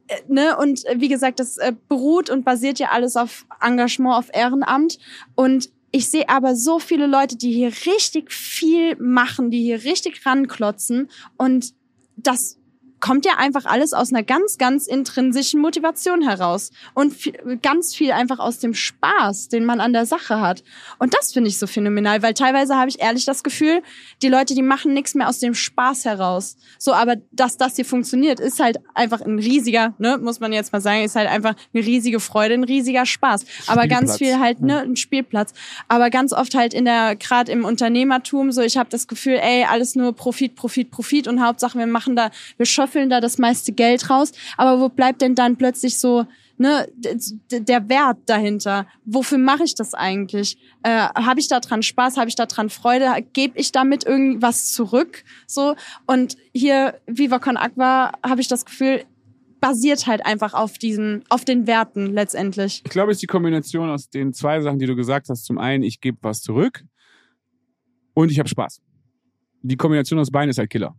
[0.08, 0.58] äh, ne?
[0.58, 5.00] Und äh, wie gesagt, das äh, beruht und basiert ja alles auf Engagement, auf Ehrenamt.
[5.36, 10.26] Und ich sehe aber so viele Leute, die hier richtig viel machen, die hier richtig
[10.26, 11.10] ranklotzen.
[11.38, 11.74] Und
[12.16, 12.58] das
[13.04, 16.72] kommt ja einfach alles aus einer ganz, ganz intrinsischen Motivation heraus.
[16.94, 20.64] Und viel, ganz viel einfach aus dem Spaß, den man an der Sache hat.
[21.00, 23.82] Und das finde ich so phänomenal, weil teilweise habe ich ehrlich das Gefühl,
[24.22, 26.56] die Leute, die machen nichts mehr aus dem Spaß heraus.
[26.80, 30.72] So, aber dass das hier funktioniert, ist halt einfach ein riesiger, ne, muss man jetzt
[30.72, 33.44] mal sagen, ist halt einfach eine riesige Freude, ein riesiger Spaß.
[33.68, 35.52] Aber ganz viel halt, ne, ein Spielplatz.
[35.90, 39.66] Aber ganz oft halt in der, gerade im Unternehmertum, so, ich habe das Gefühl, ey,
[39.66, 43.72] alles nur Profit, Profit, Profit und Hauptsache wir machen da, wir schöffeln da das meiste
[43.72, 44.32] Geld raus.
[44.58, 46.26] Aber wo bleibt denn dann plötzlich so,
[46.58, 46.88] ne,
[47.52, 48.88] der Wert dahinter?
[49.06, 50.58] Wofür mache ich das eigentlich?
[50.84, 52.18] Äh, habe ich da dran Spaß?
[52.18, 53.08] Habe ich da dran Freude?
[53.34, 55.24] Gebe ich damit irgendwas zurück?
[55.48, 55.76] So
[56.06, 59.04] und hier Viva Con Aqua habe ich das Gefühl
[59.60, 62.82] basiert halt einfach auf diesen, auf den Werten letztendlich.
[62.84, 65.46] ich glaube, es ist die Kombination aus den zwei Sachen, die du gesagt hast.
[65.46, 66.84] Zum einen, ich gebe was zurück
[68.14, 68.82] und ich habe Spaß.
[69.62, 70.98] Die Kombination aus beiden ist halt Killer.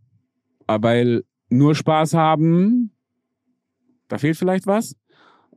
[0.66, 2.90] Aber Weil nur Spaß haben,
[4.08, 4.96] da fehlt vielleicht was.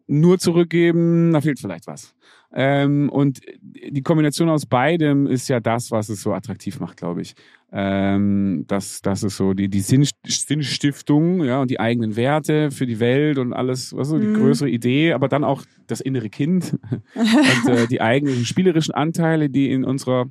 [0.10, 2.16] Nur zurückgeben, da fehlt vielleicht was.
[2.54, 7.22] Ähm, und die Kombination aus beidem ist ja das, was es so attraktiv macht, glaube
[7.22, 7.36] ich.
[7.74, 12.86] Ähm, das, das ist so die, die Sinn, Sinnstiftung, ja, und die eigenen Werte für
[12.86, 14.36] die Welt und alles, was so die Mhm.
[14.36, 16.80] größere Idee, aber dann auch das innere Kind
[17.16, 20.28] und äh, die eigenen spielerischen Anteile, die in unserer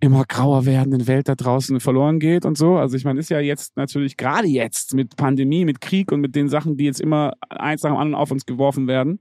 [0.00, 2.76] immer grauer werdenden Welt da draußen verloren geht und so.
[2.76, 6.34] Also ich meine, ist ja jetzt natürlich gerade jetzt mit Pandemie, mit Krieg und mit
[6.34, 9.20] den Sachen, die jetzt immer eins nach dem anderen auf uns geworfen werden,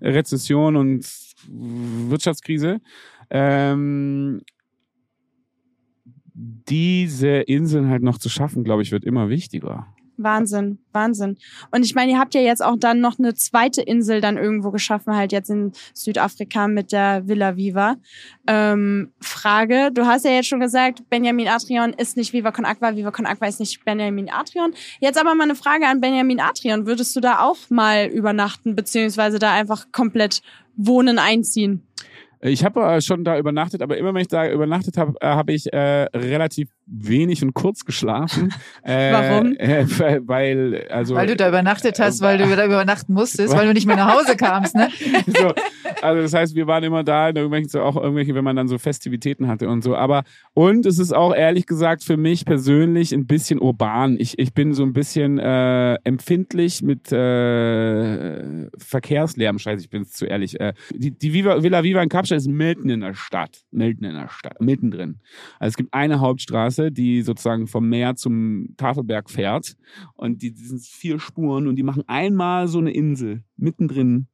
[0.00, 1.06] Rezession und
[1.48, 2.80] Wirtschaftskrise.
[3.30, 4.42] Ähm,
[6.34, 9.86] diese Inseln halt noch zu schaffen, glaube ich, wird immer wichtiger.
[10.16, 11.36] Wahnsinn, Wahnsinn.
[11.70, 14.70] Und ich meine, ihr habt ja jetzt auch dann noch eine zweite Insel dann irgendwo
[14.70, 17.96] geschaffen, halt jetzt in Südafrika mit der Villa Viva.
[18.46, 22.96] Ähm, Frage, du hast ja jetzt schon gesagt, Benjamin Atrion ist nicht Viva Con Aqua,
[22.96, 24.74] Viva Con Aqua ist nicht Benjamin Atrion.
[25.00, 26.86] Jetzt aber mal eine Frage an Benjamin Atrion.
[26.86, 30.42] Würdest du da auch mal übernachten, beziehungsweise da einfach komplett
[30.76, 31.86] wohnen, einziehen?
[32.46, 35.54] Ich habe äh, schon da übernachtet, aber immer wenn ich da übernachtet habe, äh, habe
[35.54, 38.52] ich äh, relativ wenig und kurz geschlafen.
[38.82, 39.56] Äh, Warum?
[39.56, 39.86] Äh,
[40.26, 43.86] weil also weil du da übernachtet hast, weil du da übernachten musstest, weil du nicht
[43.86, 44.88] mehr nach Hause kamst, ne?
[45.26, 45.52] so,
[46.02, 48.68] also das heißt, wir waren immer da, in irgendwelchen so auch irgendwelche, wenn man dann
[48.68, 49.96] so Festivitäten hatte und so.
[49.96, 54.16] Aber und es ist auch ehrlich gesagt für mich persönlich ein bisschen urban.
[54.18, 59.58] Ich ich bin so ein bisschen äh, empfindlich mit äh, Verkehrslärm.
[59.58, 60.60] Scheiße, ich bin jetzt zu ehrlich.
[60.60, 64.14] Äh, die die Viva, Villa Viva in Kapstadt ist mitten in der Stadt, mitten in
[64.14, 65.20] der Stadt, mittendrin.
[65.58, 69.76] Also es gibt eine Hauptstraße Straße, die sozusagen vom Meer zum Tafelberg fährt.
[70.14, 74.26] Und die, die sind vier Spuren und die machen einmal so eine Insel mittendrin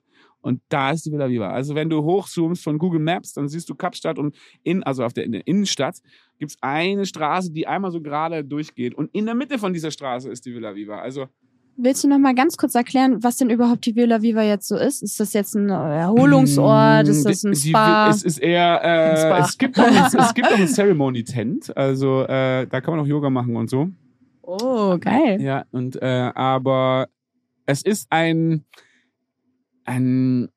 [0.43, 1.51] und da ist die Villa Viva.
[1.51, 5.13] Also wenn du hochzoomst von Google Maps, dann siehst du Kapstadt und in, also auf
[5.13, 5.99] der, in der Innenstadt
[6.39, 8.95] gibt's eine Straße, die einmal so gerade durchgeht.
[8.95, 10.99] Und in der Mitte von dieser Straße ist die Villa Viva.
[10.99, 11.29] Also
[11.77, 14.77] Willst du noch mal ganz kurz erklären, was denn überhaupt die Villa Viva jetzt so
[14.77, 15.03] ist?
[15.03, 17.09] Ist das jetzt ein Erholungsort?
[17.09, 18.07] Ist das ein Spa?
[18.07, 19.39] Die, es ist eher, äh, Spa.
[19.39, 23.05] es gibt auch ein, es gibt auch ein Ceremony Tent, also äh, da kann man
[23.05, 23.89] auch Yoga machen und so.
[24.43, 25.41] Oh, geil.
[25.41, 27.09] Ja, und äh, aber
[27.67, 28.65] es ist ein
[29.85, 30.49] ein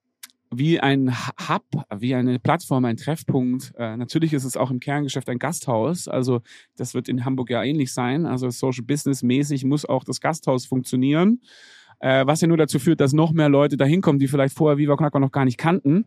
[0.58, 1.14] wie ein
[1.50, 3.74] Hub, wie eine Plattform, ein Treffpunkt.
[3.78, 6.08] Äh, natürlich ist es auch im Kerngeschäft ein Gasthaus.
[6.08, 6.42] Also
[6.76, 8.26] das wird in Hamburg ja ähnlich sein.
[8.26, 11.42] Also Social Business mäßig muss auch das Gasthaus funktionieren.
[12.00, 14.78] Äh, was ja nur dazu führt, dass noch mehr Leute da hinkommen, die vielleicht vorher
[14.78, 16.06] Viva Knacker noch gar nicht kannten.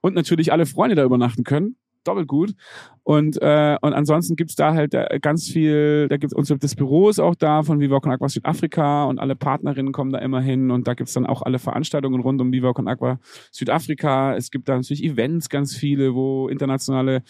[0.00, 2.54] Und natürlich alle Freunde da übernachten können doppelt gut.
[3.02, 7.08] Und, äh, und ansonsten gibt's da halt äh, ganz viel, da gibt's uns das Büro
[7.08, 10.70] ist auch da von Viva Con Aqua Südafrika und alle Partnerinnen kommen da immer hin
[10.70, 13.18] und da gibt's dann auch alle Veranstaltungen rund um Viva Con Aqua
[13.50, 14.36] Südafrika.
[14.36, 17.22] Es gibt da natürlich Events, ganz viele, wo internationale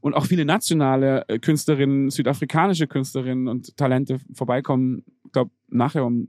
[0.00, 5.02] und auch viele nationale äh, Künstlerinnen, südafrikanische Künstlerinnen und Talente vorbeikommen.
[5.24, 6.28] Ich glaube, nachher um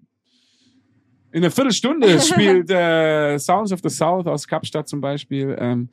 [1.33, 5.53] in einer Viertelstunde spielt äh, Sounds of the South aus Kapstadt zum Beispiel.
[5.59, 5.89] Ähm,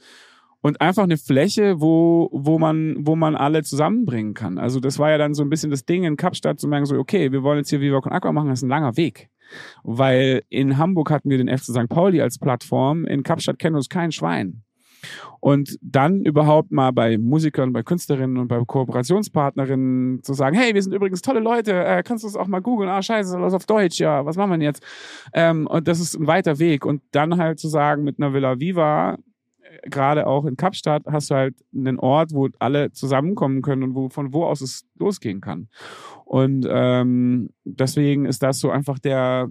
[0.63, 4.59] und einfach eine Fläche, wo, wo man, wo man alle zusammenbringen kann.
[4.59, 6.97] Also das war ja dann so ein bisschen das Ding in Kapstadt zu merken, so,
[6.97, 9.29] okay, wir wollen jetzt hier Viva Con Aqua machen, das ist ein langer Weg.
[9.83, 11.89] Weil in Hamburg hatten wir den FC St.
[11.89, 14.63] Pauli als Plattform, in Kapstadt kennen uns kein Schwein.
[15.41, 20.83] Und dann überhaupt mal bei Musikern, bei Künstlerinnen und bei Kooperationspartnerinnen zu sagen, hey, wir
[20.83, 22.89] sind übrigens tolle Leute, äh, kannst du es auch mal googeln?
[22.89, 24.85] Ah, scheiße, das auf Deutsch, ja, was machen wir denn jetzt?
[25.33, 26.87] Ähm, und das ist ein weiter Weg.
[26.87, 29.19] Und dann halt zu sagen, mit einer Villa Viva
[29.85, 34.09] gerade auch in Kapstadt hast du halt einen Ort, wo alle zusammenkommen können und wo,
[34.09, 35.69] von wo aus es losgehen kann.
[36.25, 39.51] Und ähm, deswegen ist das so einfach der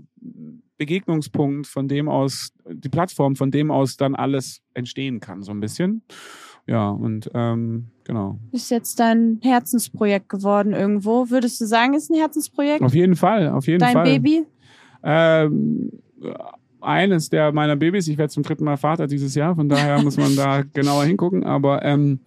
[0.77, 5.59] Begegnungspunkt, von dem aus, die Plattform, von dem aus dann alles entstehen kann, so ein
[5.59, 6.01] bisschen.
[6.67, 8.39] Ja, und ähm, genau.
[8.51, 11.29] Ist jetzt dein Herzensprojekt geworden irgendwo?
[11.29, 12.81] Würdest du sagen, ist ein Herzensprojekt?
[12.81, 14.05] Auf jeden Fall, auf jeden Dein Fall.
[14.05, 14.45] Dein Baby?
[15.03, 15.91] Ähm,
[16.83, 18.07] eines der meiner Babys.
[18.07, 21.43] Ich werde zum dritten Mal Vater dieses Jahr, von daher muss man da genauer hingucken.
[21.43, 22.21] Aber ähm,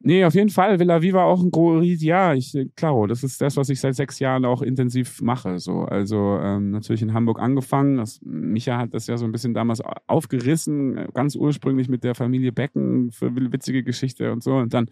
[0.00, 3.56] nee, auf jeden Fall Villa Viva auch ein großes Ja, ich klaro, das ist das,
[3.56, 5.58] was ich seit sechs Jahren auch intensiv mache.
[5.58, 7.98] So, also ähm, natürlich in Hamburg angefangen.
[7.98, 12.52] Das, Micha hat das ja so ein bisschen damals aufgerissen, ganz ursprünglich mit der Familie
[12.52, 14.56] Becken für witzige Geschichte und so.
[14.56, 14.90] Und dann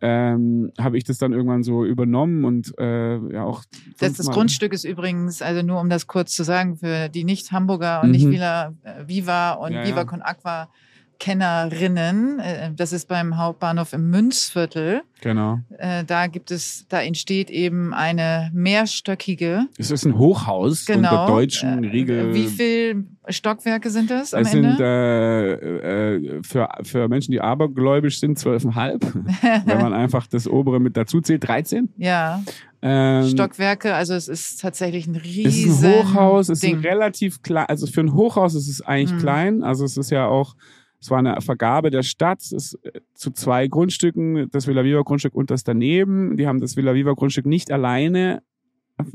[0.00, 3.64] ähm, habe ich das dann irgendwann so übernommen und äh, ja auch.
[3.98, 8.02] Das, das Grundstück ist übrigens, also nur um das kurz zu sagen, für die Nicht-Hamburger
[8.02, 8.12] und mhm.
[8.12, 10.04] nicht Villa äh, Viva und ja, Viva ja.
[10.04, 10.70] Con Aqua
[11.20, 12.40] Kennerinnen.
[12.40, 15.02] Äh, das ist beim Hauptbahnhof im Münzviertel.
[15.20, 15.60] Genau.
[15.78, 19.66] Äh, da gibt es, da entsteht eben eine mehrstöckige.
[19.78, 21.10] Es ist ein Hochhaus genau.
[21.10, 22.34] unter deutschen Riegel.
[22.34, 24.70] Wie viele Stockwerke sind das am es Ende?
[24.70, 25.52] sind äh,
[26.14, 29.04] äh, für, für Menschen, die abergläubisch sind, zwölfeinhalb.
[29.66, 31.90] wenn man einfach das obere mit dazu zählt, 13.
[31.98, 32.42] Ja.
[32.82, 36.80] Ähm, Stockwerke, also es ist tatsächlich ein riesen Es ist ein Hochhaus, es ist ein
[36.80, 39.18] relativ klein, also für ein Hochhaus ist es eigentlich mhm.
[39.18, 40.54] klein, also es ist ja auch
[41.00, 45.34] es war eine Vergabe der Stadt es, äh, zu zwei Grundstücken, das Villa Viva Grundstück
[45.34, 46.36] und das daneben.
[46.36, 48.42] Die haben das Villa Viva Grundstück nicht alleine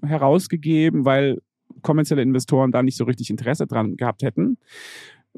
[0.03, 1.41] herausgegeben, weil
[1.81, 4.57] kommerzielle Investoren da nicht so richtig Interesse dran gehabt hätten.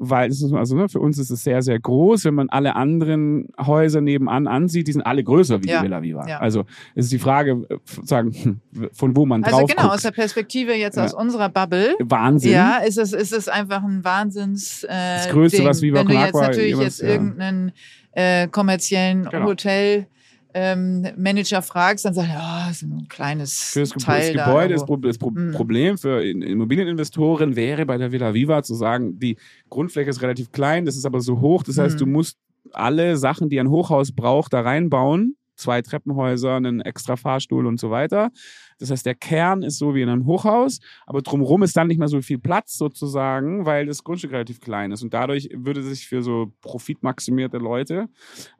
[0.00, 2.24] Weil es ist, also ne, für uns ist es sehr, sehr groß.
[2.24, 5.78] Wenn man alle anderen Häuser nebenan ansieht, die sind alle größer wie Ja.
[5.80, 6.26] die Villa Viva.
[6.28, 6.38] Ja.
[6.38, 8.60] Also es ist die Frage, äh, sagen, hm,
[8.92, 9.94] von wo man Also drauf genau, guckt.
[9.94, 11.04] aus der Perspektive jetzt Ja.
[11.04, 11.94] aus unserer Bubble.
[11.98, 12.52] Wahnsinn.
[12.52, 14.84] Ja, ist es, ist es einfach ein Wahnsinns.
[14.84, 15.66] Äh, Das Größte, Ding.
[15.66, 17.72] was Viva Wenn du jetzt natürlich jemals, jetzt irgendeinen
[18.12, 19.46] äh, kommerziellen Genau.
[19.46, 20.06] Hotel
[20.54, 24.32] ähm, Manager fragst, dann sagt er, ja, das ist nur ein kleines Für das, Teil
[24.34, 24.74] das da Gebäude.
[24.84, 25.52] Pro das Pro Mhm.
[25.52, 29.36] Problem für In- Immobilieninvestoren wäre bei der Villa Viva zu sagen, die
[29.68, 31.98] Grundfläche ist relativ klein, das ist aber so hoch, das heißt, Mhm.
[31.98, 32.38] du musst
[32.72, 35.36] alle Sachen, die ein Hochhaus braucht, da reinbauen.
[35.56, 38.30] Zwei Treppenhäuser, einen extra Fahrstuhl und so weiter.
[38.78, 41.98] Das heißt, der Kern ist so wie in einem Hochhaus, aber drumherum ist dann nicht
[41.98, 45.02] mehr so viel Platz sozusagen, weil das Grundstück relativ klein ist.
[45.02, 48.08] Und dadurch würde sich für so profitmaximierte Leute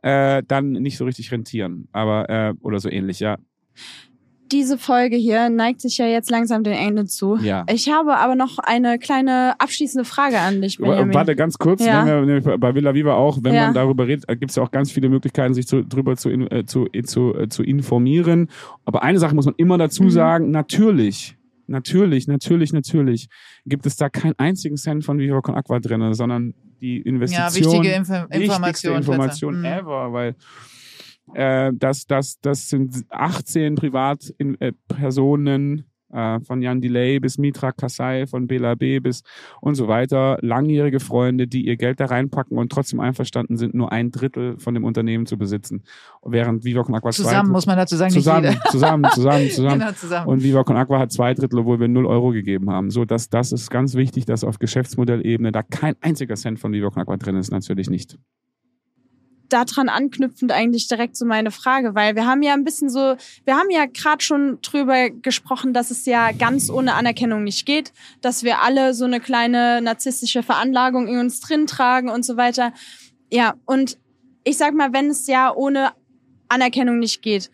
[0.02, 1.88] äh, dann nicht so richtig rentieren.
[1.92, 3.38] Aber, äh, oder so ähnlich, ja.
[4.52, 7.36] Diese Folge hier neigt sich ja jetzt langsam dem Ende zu.
[7.36, 7.64] Ja.
[7.70, 11.12] Ich habe aber noch eine kleine abschließende Frage an dich, Benjamin.
[11.14, 12.06] Warte, ganz kurz, Ja.
[12.06, 13.66] wenn wir, nämlich bei Villa Viva auch, wenn Ja.
[13.66, 16.50] man darüber redet, gibt es ja auch ganz viele Möglichkeiten, sich zu, drüber zu, in-
[16.50, 18.48] äh, zu, äh, zu, äh, zu informieren.
[18.84, 20.10] Aber eine Sache muss man immer dazu Mhm.
[20.10, 21.36] sagen, natürlich,
[21.66, 23.28] natürlich, natürlich, natürlich
[23.66, 27.72] gibt es da keinen einzigen Cent von Viva Con Aqua drin, sondern die ja, Investition,
[27.82, 28.96] wichtige Info wichtigste Information.
[28.96, 29.64] Information Mhm.
[29.64, 30.34] ever, weil
[31.34, 38.46] äh, das, das, das sind 18 Privatpersonen äh, von Jan Delay bis Mitra Kasai, von
[38.46, 39.22] Bela B bis
[39.60, 43.92] und so weiter, langjährige Freunde, die ihr Geld da reinpacken und trotzdem einverstanden sind, nur
[43.92, 45.82] ein Drittel von dem Unternehmen zu besitzen.
[46.24, 49.78] Während Viva Con Aqua zwei Zusammen Drittel- muss man dazu sagen, zusammen, zusammen, zusammen, zusammen.
[49.80, 50.28] Genau, zusammen.
[50.28, 52.90] Und Viva Con Aqua hat zwei Drittel, obwohl wir 0 Euro gegeben haben.
[52.90, 56.90] So, das, das ist ganz wichtig, dass auf Geschäftsmodellebene da kein einziger Cent von Viva
[56.90, 58.18] Con Aqua drin ist, natürlich nicht.
[59.48, 63.56] Daran anknüpfend eigentlich direkt so meine Frage, weil wir haben ja ein bisschen so, wir
[63.56, 68.42] haben ja gerade schon drüber gesprochen, dass es ja ganz ohne Anerkennung nicht geht, dass
[68.42, 72.72] wir alle so eine kleine narzisstische Veranlagung in uns drin tragen und so weiter.
[73.30, 73.98] Ja, und
[74.44, 75.92] ich sag mal, wenn es ja ohne
[76.48, 77.50] Anerkennung nicht geht,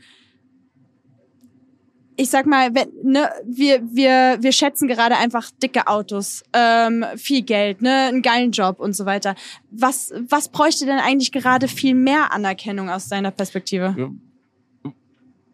[2.16, 7.42] ich sag mal, wenn, ne, wir, wir, wir schätzen gerade einfach dicke Autos, ähm, viel
[7.42, 9.34] Geld, ne, einen geilen Job und so weiter.
[9.70, 13.94] Was, was bräuchte denn eigentlich gerade viel mehr Anerkennung aus deiner Perspektive?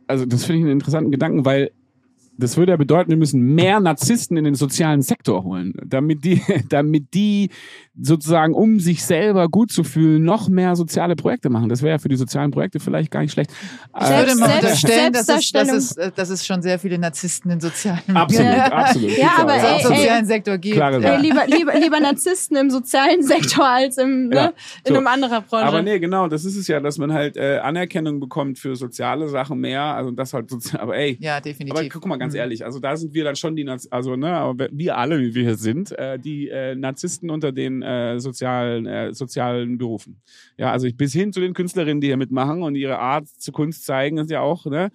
[0.07, 1.71] Also, das finde ich einen interessanten Gedanken, weil
[2.41, 6.43] das würde ja bedeuten, wir müssen mehr Narzissten in den sozialen Sektor holen, damit die,
[6.69, 7.51] damit die
[8.03, 11.69] sozusagen, um sich selber gut zu fühlen, noch mehr soziale Projekte machen.
[11.69, 13.51] Das wäre ja für die sozialen Projekte vielleicht gar nicht schlecht.
[14.01, 17.51] Ich würde mal Selbst- unterstellen, dass es, dass, es, dass es schon sehr viele Narzissten
[17.51, 19.19] in sozialen Absolut, Medien- absolut.
[19.19, 20.77] Ja, aber also ey, im sozialen Sektor gibt.
[20.77, 20.91] Ja.
[20.91, 24.53] Ey, lieber, lieber, lieber Narzissten im sozialen Sektor als im, ne, Ja,
[24.85, 24.97] in so.
[24.97, 25.67] einem anderen Branche.
[25.67, 29.29] Aber nee, genau, das ist es ja, dass man halt äh, Anerkennung bekommt für soziale
[29.29, 31.79] Sachen mehr, also das halt sozial, aber ey, Ja, definitiv.
[31.79, 32.41] Aber guck mal, ganz Mhm.
[32.41, 35.43] ehrlich, also da sind wir dann schon die, also ne, aber wir alle, wie wir
[35.43, 40.21] hier sind, äh, die äh, Narzissten unter den äh, sozialen, äh, sozialen Berufen.
[40.57, 43.55] Ja, also ich, bis hin zu den Künstlerinnen, die hier mitmachen und ihre Art zur
[43.55, 44.91] Kunst zeigen, ist ja auch, ne,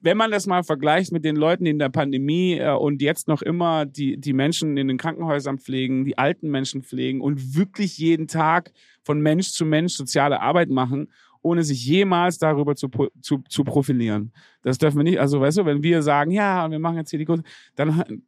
[0.00, 3.28] wenn man das mal vergleicht mit den Leuten, die in der Pandemie äh, und jetzt
[3.28, 7.98] noch immer die, die Menschen in den Krankenhäusern pflegen, die alten Menschen pflegen und wirklich
[7.98, 8.72] jeden Tag
[9.02, 11.08] von Mensch zu Mensch soziale Arbeit machen,
[11.42, 12.88] ohne sich jemals darüber zu,
[13.20, 14.32] zu, zu profilieren.
[14.62, 17.18] Das dürfen wir nicht, also weißt du, wenn wir sagen, ja, wir machen jetzt hier
[17.18, 17.44] die Kunst,
[17.76, 18.22] dann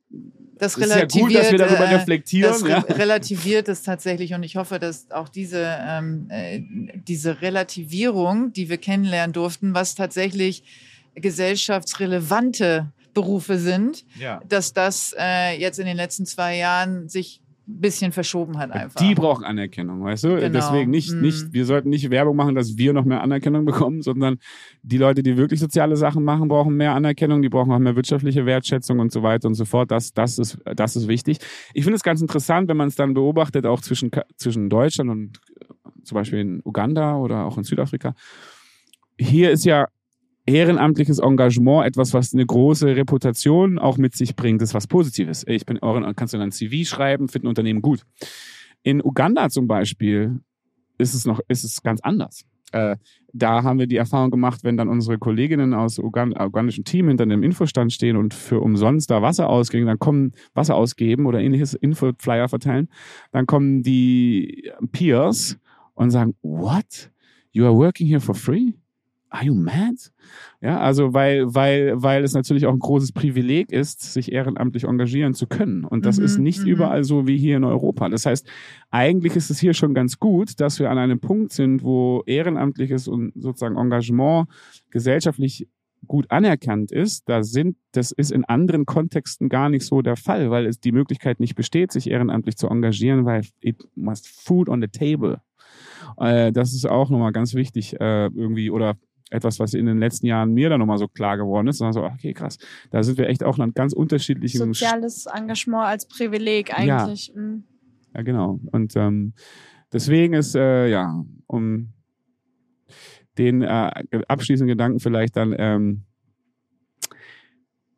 [0.57, 2.53] das ist ja gut, dass wir darüber äh, reflektieren.
[2.53, 2.79] Das ja.
[2.79, 6.63] re relativiert es tatsächlich und ich hoffe, dass auch diese, ähm, äh,
[6.95, 10.63] diese Relativierung, die wir kennenlernen durften, was tatsächlich
[11.15, 14.41] gesellschaftsrelevante Berufe sind, ja.
[14.49, 19.01] dass das äh, jetzt in den letzten zwei Jahren sich bisschen verschoben hat einfach.
[19.01, 20.29] Die brauchen Anerkennung, weißt du?
[20.37, 20.49] Genau.
[20.51, 21.21] Deswegen nicht, Mhm.
[21.21, 24.39] nicht, wir sollten nicht Werbung machen, dass wir noch mehr Anerkennung bekommen, sondern
[24.83, 28.47] die Leute, die wirklich soziale Sachen machen, brauchen mehr Anerkennung, die brauchen auch mehr wirtschaftliche
[28.47, 29.91] Wertschätzung und so weiter und so fort.
[29.91, 31.39] Das, das ist, das ist wichtig.
[31.75, 35.41] Ich finde es ganz interessant, wenn man es dann beobachtet, auch zwischen, zwischen Deutschland und
[35.61, 35.65] äh,
[36.03, 38.15] zum Beispiel in Uganda oder auch in Südafrika.
[39.19, 39.87] Hier ist ja
[40.47, 44.62] ehrenamtliches Engagement etwas, was eine große Reputation auch mit sich bringt.
[44.62, 45.45] Ist was Positives.
[45.47, 48.03] Ich bin euren, kannst du dann CV schreiben, finden Unternehmen gut.
[48.82, 50.40] In Uganda zum Beispiel
[50.99, 52.45] ist es noch, ist es ganz anders.
[52.72, 52.97] Äh,
[53.32, 57.26] da haben wir die Erfahrung gemacht, wenn dann unsere Kolleginnen aus Ugan ugandischen Team hinter
[57.26, 61.74] dem Infostand stehen und für umsonst da Wasser ausgeben, dann kommen Wasser ausgeben oder ähnliches
[61.74, 62.88] Infoflyer verteilen,
[63.30, 65.59] dann kommen die Peers
[65.95, 67.11] und sagen, what?
[67.53, 68.72] You are working here for free?
[69.33, 69.97] Are you mad?
[70.61, 75.33] Ja, also weil, weil, weil es natürlich auch ein großes Privileg ist, sich ehrenamtlich engagieren
[75.33, 75.85] zu können.
[75.85, 76.66] Und das Mhm, ist nicht mhm.
[76.66, 78.11] überall so wie hier in Europa.
[78.11, 78.47] Das heißt,
[78.91, 83.09] eigentlich ist es hier schon ganz gut, dass wir an einem Punkt sind, wo ehrenamtliches
[83.09, 84.49] und sozusagen Engagement
[84.91, 85.66] gesellschaftlich
[86.07, 90.51] gut anerkannt ist, da sind, das ist in anderen Kontexten gar nicht so der Fall,
[90.51, 94.83] weil es die Möglichkeit nicht besteht, sich ehrenamtlich zu engagieren, weil it must food on
[94.83, 95.41] the table.
[96.18, 98.97] Äh, das ist auch nochmal ganz wichtig äh, irgendwie oder
[99.33, 101.80] etwas, was in den letzten Jahren mir dann nochmal so klar geworden ist.
[101.80, 102.59] Und so, okay, krass,
[102.91, 107.28] da sind wir echt auch an ganz unterschiedlichen Soziales Engagement als Privileg eigentlich.
[107.28, 107.64] Ja, mhm.
[108.14, 108.61] ja genau.
[108.70, 109.33] Und ähm,
[109.93, 111.93] deswegen ist, äh, ja, um
[113.39, 113.91] den äh,
[114.28, 116.05] abschließenden Gedanken vielleicht dann, ähm,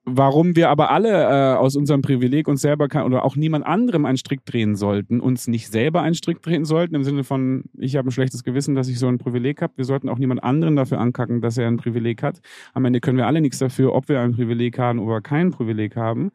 [0.05, 4.05] warum wir aber alle äh, aus unserem Privileg uns selber kann, oder auch niemand anderem
[4.05, 7.97] einen Strick drehen sollten, uns nicht selber einen Strick drehen sollten, im Sinne von, ich
[7.97, 9.73] habe ein schlechtes Gewissen, dass ich so ein Privileg habe.
[9.77, 12.41] Wir sollten auch niemand anderen dafür ankacken, dass er ein Privileg hat.
[12.75, 15.97] Am Ende können wir alle nichts dafür, ob wir ein Privileg haben oder kein Privileg
[15.97, 16.31] haben.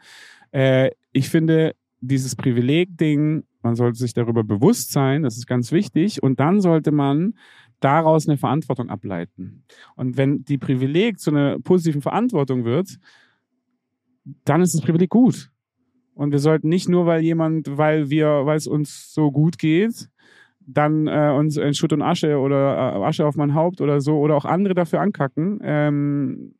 [0.51, 6.23] Äh, ich finde, dieses Privileg-Ding, man sollte sich darüber bewusst sein, das ist ganz wichtig.
[6.23, 7.35] Und dann sollte man
[7.81, 9.63] daraus eine Verantwortung ableiten.
[9.95, 12.97] Und wenn die Privileg zu einer positiven Verantwortung wird,
[14.45, 15.51] dann ist das Privileg gut.
[16.13, 20.09] Und wir sollten nicht nur, weil jemand, weil wir, weil es uns so gut geht,
[20.59, 24.19] dann äh, uns in Schutt und Asche oder äh, Asche auf mein Haupt oder so
[24.19, 25.59] oder auch andere dafür ankacken.
[25.63, 26.55] Ähm,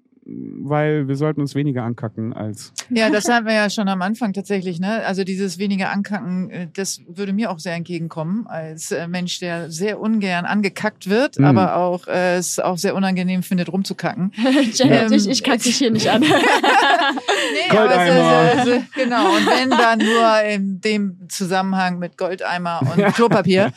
[0.62, 2.74] weil wir sollten uns weniger ankacken als.
[2.90, 5.06] Ja, das hatten wir ja schon am Anfang tatsächlich, ne?
[5.06, 9.72] Also dieses weniger ankacken, äh, das würde mir auch sehr entgegenkommen als äh, Mensch, der
[9.72, 11.46] sehr ungern angekackt wird, mhm.
[11.46, 14.34] aber auch äh, es auch sehr unangenehm findet, rumzukacken.
[14.74, 16.22] Janet, ähm, ich, ich kacke dich hier nicht an.
[17.72, 19.36] nee, aber es, also, genau.
[19.36, 23.72] Und wenn dann nur in dem Zusammenhang mit Goldeimer und Klopapier.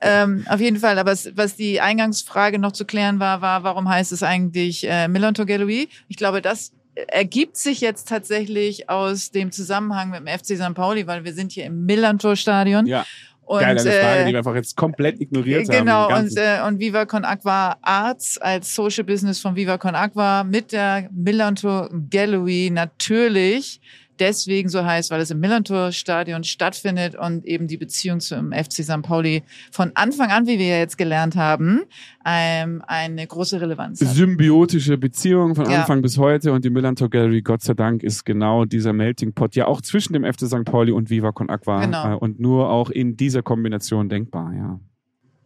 [0.00, 0.98] ähm, auf jeden Fall.
[0.98, 5.08] Aber was, was die Eingangsfrage noch zu klären war, war, warum heißt es eigentlich äh,
[5.08, 5.81] Milan Togeloui?
[6.08, 10.74] Ich glaube, das ergibt sich jetzt tatsächlich aus dem Zusammenhang mit dem FC St.
[10.74, 12.86] Pauli, weil wir sind hier im Millantor-Stadion.
[12.86, 13.06] Ja.
[13.44, 16.28] Und, Geil, eine Frage, äh, die wir einfach jetzt komplett ignoriert genau, haben.
[16.28, 20.44] Genau, und, äh, und Viva Con Aqua Arts als Social Business von Viva Con Aqua
[20.44, 23.80] mit der Millantor Gallery natürlich
[24.18, 29.02] deswegen so heißt, weil es im Millantor-Stadion stattfindet und eben die Beziehung zum FC St.
[29.02, 31.82] Pauli von Anfang an, wie wir ja jetzt gelernt haben,
[32.24, 34.08] ähm, eine große Relevanz hat.
[34.08, 36.02] Symbiotische Beziehung von Anfang ja.
[36.02, 39.66] bis heute und die Millantor Gallery, Gott sei Dank, ist genau dieser Melting Pot ja
[39.66, 40.64] auch zwischen dem FC St.
[40.64, 42.12] Pauli und Viva Con Aqua genau.
[42.12, 44.80] äh, und nur auch in dieser Kombination denkbar, ja.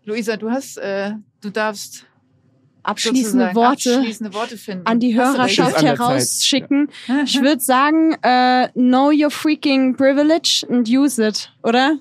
[0.04, 2.06] Luisa, du hast, äh, du darfst
[2.86, 4.86] abschließende Worte, abschließende Worte finden.
[4.86, 6.88] an die Hörerschaft herausschicken.
[7.24, 11.98] Ich würde sagen, uh, know your freaking privilege and use it, oder?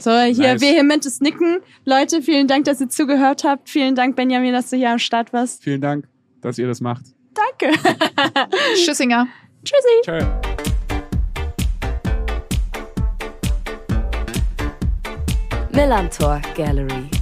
[0.00, 0.60] So, hier nice.
[0.60, 1.58] vehementes Nicken.
[1.84, 3.68] Leute, vielen Dank, dass ihr zugehört habt.
[3.68, 5.62] Vielen Dank, Benjamin, dass du hier am Start warst.
[5.62, 6.08] Vielen Dank,
[6.40, 7.04] dass ihr das macht.
[7.34, 7.78] Danke.
[8.74, 9.26] Tschüssinger.
[9.64, 10.02] Tschüssi.
[10.04, 10.18] Tschö.
[15.72, 17.21] Millantor Gallery.